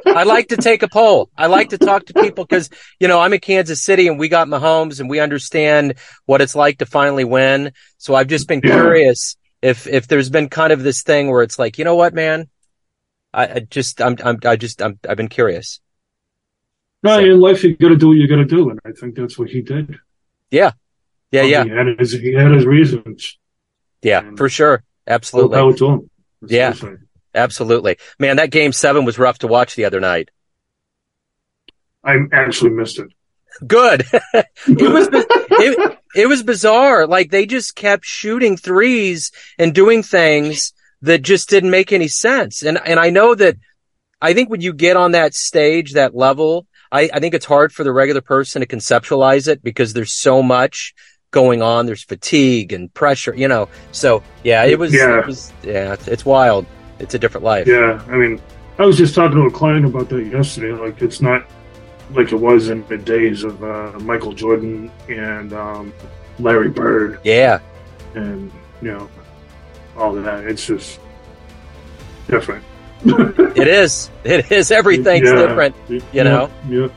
I 0.07 0.23
like 0.23 0.47
to 0.49 0.57
take 0.57 0.81
a 0.83 0.87
poll. 0.87 1.29
I 1.37 1.47
like 1.47 1.69
to 1.69 1.77
talk 1.77 2.05
to 2.05 2.13
people 2.13 2.45
because, 2.45 2.69
you 2.99 3.07
know, 3.07 3.19
I'm 3.19 3.33
in 3.33 3.39
Kansas 3.39 3.83
City 3.83 4.07
and 4.07 4.17
we 4.17 4.29
got 4.29 4.47
Mahomes 4.47 4.99
and 4.99 5.09
we 5.09 5.19
understand 5.19 5.95
what 6.25 6.41
it's 6.41 6.55
like 6.55 6.79
to 6.79 6.85
finally 6.85 7.23
win. 7.25 7.71
So 7.97 8.15
I've 8.15 8.27
just 8.27 8.47
been 8.47 8.61
Yeah. 8.63 8.71
curious 8.71 9.35
if, 9.61 9.85
if 9.85 10.07
there's 10.07 10.29
been 10.29 10.49
kind 10.49 10.71
of 10.73 10.81
this 10.81 11.03
thing 11.03 11.29
where 11.29 11.43
it's 11.43 11.59
like, 11.59 11.77
you 11.77 11.83
know 11.83 11.95
what, 11.95 12.13
man? 12.15 12.47
I, 13.33 13.47
I 13.47 13.59
just, 13.59 14.01
I'm, 14.01 14.15
I'm, 14.23 14.39
I 14.45 14.55
just, 14.55 14.81
I'm, 14.81 14.97
I've 15.07 15.17
been 15.17 15.27
curious. 15.27 15.81
No, 17.03 17.19
in 17.19 17.39
life 17.39 17.63
you 17.63 17.75
got 17.77 17.89
to 17.89 17.95
do 17.95 18.07
what 18.07 18.13
you 18.17 18.27
got 18.27 18.37
to 18.37 18.45
do, 18.45 18.69
and 18.71 18.79
I 18.85 18.91
think 18.91 19.15
that's 19.15 19.37
what 19.37 19.49
he 19.49 19.61
did. 19.61 19.99
Yeah. 20.49 20.71
Yeah. 21.31 21.43
Yeah. 21.43 21.63
He 21.65 21.69
had 21.69 21.99
his 21.99 22.11
he 22.13 22.33
had 22.33 22.51
his 22.51 22.65
reasons. 22.65 23.37
Yeah. 24.01 24.19
And- 24.25 24.37
For 24.37 24.49
sure. 24.49 24.83
Absolutely. 25.05 25.73
to 25.75 25.85
him. 25.87 26.09
That's 26.41 26.51
Yeah. 26.53 26.69
what 26.69 26.77
I 26.77 26.79
say. 26.95 26.95
Absolutely. 27.37 27.97
Man, 28.19 28.37
that 28.37 28.51
game 28.51 28.73
seven 28.73 29.05
was 29.05 29.17
rough 29.19 29.39
to 29.39 29.47
watch 29.47 29.75
the 29.75 29.85
other 29.85 29.99
night. 29.99 30.29
I 32.03 32.17
actually 32.31 32.71
missed 32.71 32.99
it. 32.99 33.07
Good. 33.65 34.01
it 34.33 34.91
was 34.91 35.07
it, 35.13 35.99
it 36.15 36.27
was 36.27 36.43
bizarre. 36.43 37.07
Like 37.07 37.31
they 37.31 37.45
just 37.45 37.75
kept 37.75 38.05
shooting 38.05 38.57
threes 38.57 39.31
and 39.57 39.73
doing 39.73 40.03
things 40.03 40.73
that 41.01 41.21
just 41.21 41.49
didn't 41.49 41.71
make 41.71 41.91
any 41.91 42.07
sense. 42.07 42.63
And 42.63 42.79
and 42.85 42.99
I 42.99 43.09
know 43.09 43.35
that 43.35 43.57
I 44.21 44.33
think 44.33 44.49
when 44.49 44.61
you 44.61 44.73
get 44.73 44.97
on 44.97 45.11
that 45.11 45.33
stage, 45.33 45.93
that 45.93 46.15
level, 46.15 46.65
I, 46.91 47.09
I 47.13 47.19
think 47.19 47.33
it's 47.33 47.45
hard 47.45 47.71
for 47.71 47.83
the 47.83 47.91
regular 47.91 48.21
person 48.21 48.61
to 48.61 48.67
conceptualize 48.67 49.47
it 49.47 49.63
because 49.63 49.93
there's 49.93 50.13
so 50.13 50.41
much 50.41 50.93
going 51.31 51.61
on. 51.61 51.85
There's 51.85 52.03
fatigue 52.03 52.73
and 52.73 52.93
pressure, 52.93 53.35
you 53.35 53.47
know. 53.47 53.69
So 53.91 54.23
yeah, 54.43 54.63
it 54.63 54.79
was 54.79 54.93
Yeah. 54.93 55.19
it 55.19 55.25
was 55.25 55.51
yeah, 55.63 55.93
it's, 55.93 56.07
it's 56.07 56.25
wild. 56.25 56.65
It's 56.99 57.13
a 57.13 57.19
different 57.19 57.43
life. 57.45 57.67
Yeah, 57.67 58.01
I 58.09 58.15
mean, 58.15 58.41
I 58.79 58.85
was 58.85 58.97
just 58.97 59.15
talking 59.15 59.37
to 59.37 59.43
a 59.45 59.51
client 59.51 59.85
about 59.85 60.09
that 60.09 60.25
yesterday. 60.25 60.71
Like, 60.73 61.01
it's 61.01 61.21
not 61.21 61.45
like 62.13 62.31
it 62.31 62.37
was 62.37 62.69
in 62.69 62.85
the 62.87 62.97
days 62.97 63.43
of 63.43 63.63
uh, 63.63 63.91
Michael 63.99 64.33
Jordan 64.33 64.91
and 65.09 65.51
um, 65.53 65.93
Larry 66.39 66.69
Bird 66.69 67.19
Yeah. 67.23 67.59
and 68.15 68.51
you 68.81 68.91
know 68.91 69.09
all 69.97 70.17
of 70.17 70.23
that. 70.23 70.45
It's 70.45 70.65
just 70.65 70.99
different. 72.27 72.63
It 73.05 73.67
is. 73.67 74.09
It 74.23 74.51
is. 74.51 74.71
Everything's 74.71 75.27
Yeah. 75.29 75.35
different. 75.47 75.75
you 75.89 76.23
know? 76.23 76.49
Yeah. 76.69 76.87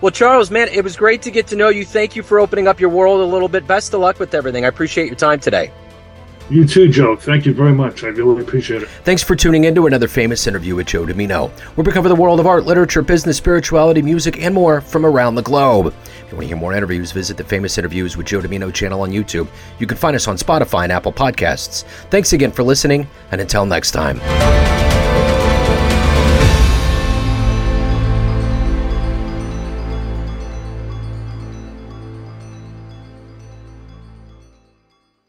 Well, 0.00 0.10
Charles, 0.12 0.50
man, 0.50 0.68
it 0.68 0.82
was 0.84 0.96
great 0.96 1.22
to 1.22 1.30
get 1.30 1.48
to 1.48 1.56
know 1.56 1.68
you. 1.68 1.84
Thank 1.84 2.14
you 2.16 2.22
for 2.22 2.38
opening 2.38 2.68
up 2.68 2.78
your 2.80 2.90
world 2.90 3.20
a 3.20 3.24
little 3.24 3.48
bit. 3.48 3.66
Best 3.66 3.92
of 3.94 4.00
luck 4.00 4.18
with 4.20 4.32
everything. 4.34 4.64
I 4.64 4.68
appreciate 4.68 5.06
your 5.06 5.16
time 5.16 5.40
today. 5.40 5.72
You 6.50 6.66
too, 6.66 6.88
Joe. 6.88 7.14
Thank 7.14 7.44
you 7.44 7.52
very 7.52 7.72
much. 7.72 8.04
I 8.04 8.08
really 8.08 8.40
appreciate 8.40 8.82
it. 8.82 8.88
Thanks 9.04 9.22
for 9.22 9.36
tuning 9.36 9.64
in 9.64 9.74
to 9.74 9.86
another 9.86 10.08
famous 10.08 10.46
interview 10.46 10.74
with 10.76 10.86
Joe 10.86 11.04
Dimino, 11.04 11.50
where 11.76 11.84
we 11.84 11.92
cover 11.92 12.08
the 12.08 12.14
world 12.14 12.40
of 12.40 12.46
art, 12.46 12.64
literature, 12.64 13.02
business, 13.02 13.36
spirituality, 13.36 14.00
music, 14.00 14.42
and 14.42 14.54
more 14.54 14.80
from 14.80 15.04
around 15.04 15.34
the 15.34 15.42
globe. 15.42 15.88
If 16.04 16.32
you 16.32 16.36
want 16.36 16.44
to 16.44 16.46
hear 16.48 16.56
more 16.56 16.74
interviews, 16.74 17.12
visit 17.12 17.36
the 17.36 17.44
Famous 17.44 17.76
Interviews 17.76 18.16
with 18.16 18.26
Joe 18.26 18.40
Dimino 18.40 18.72
channel 18.72 19.02
on 19.02 19.10
YouTube. 19.10 19.48
You 19.78 19.86
can 19.86 19.98
find 19.98 20.16
us 20.16 20.26
on 20.26 20.36
Spotify 20.36 20.84
and 20.84 20.92
Apple 20.92 21.12
Podcasts. 21.12 21.84
Thanks 22.10 22.32
again 22.32 22.52
for 22.52 22.62
listening, 22.62 23.06
and 23.30 23.40
until 23.40 23.66
next 23.66 23.90
time. 23.90 24.87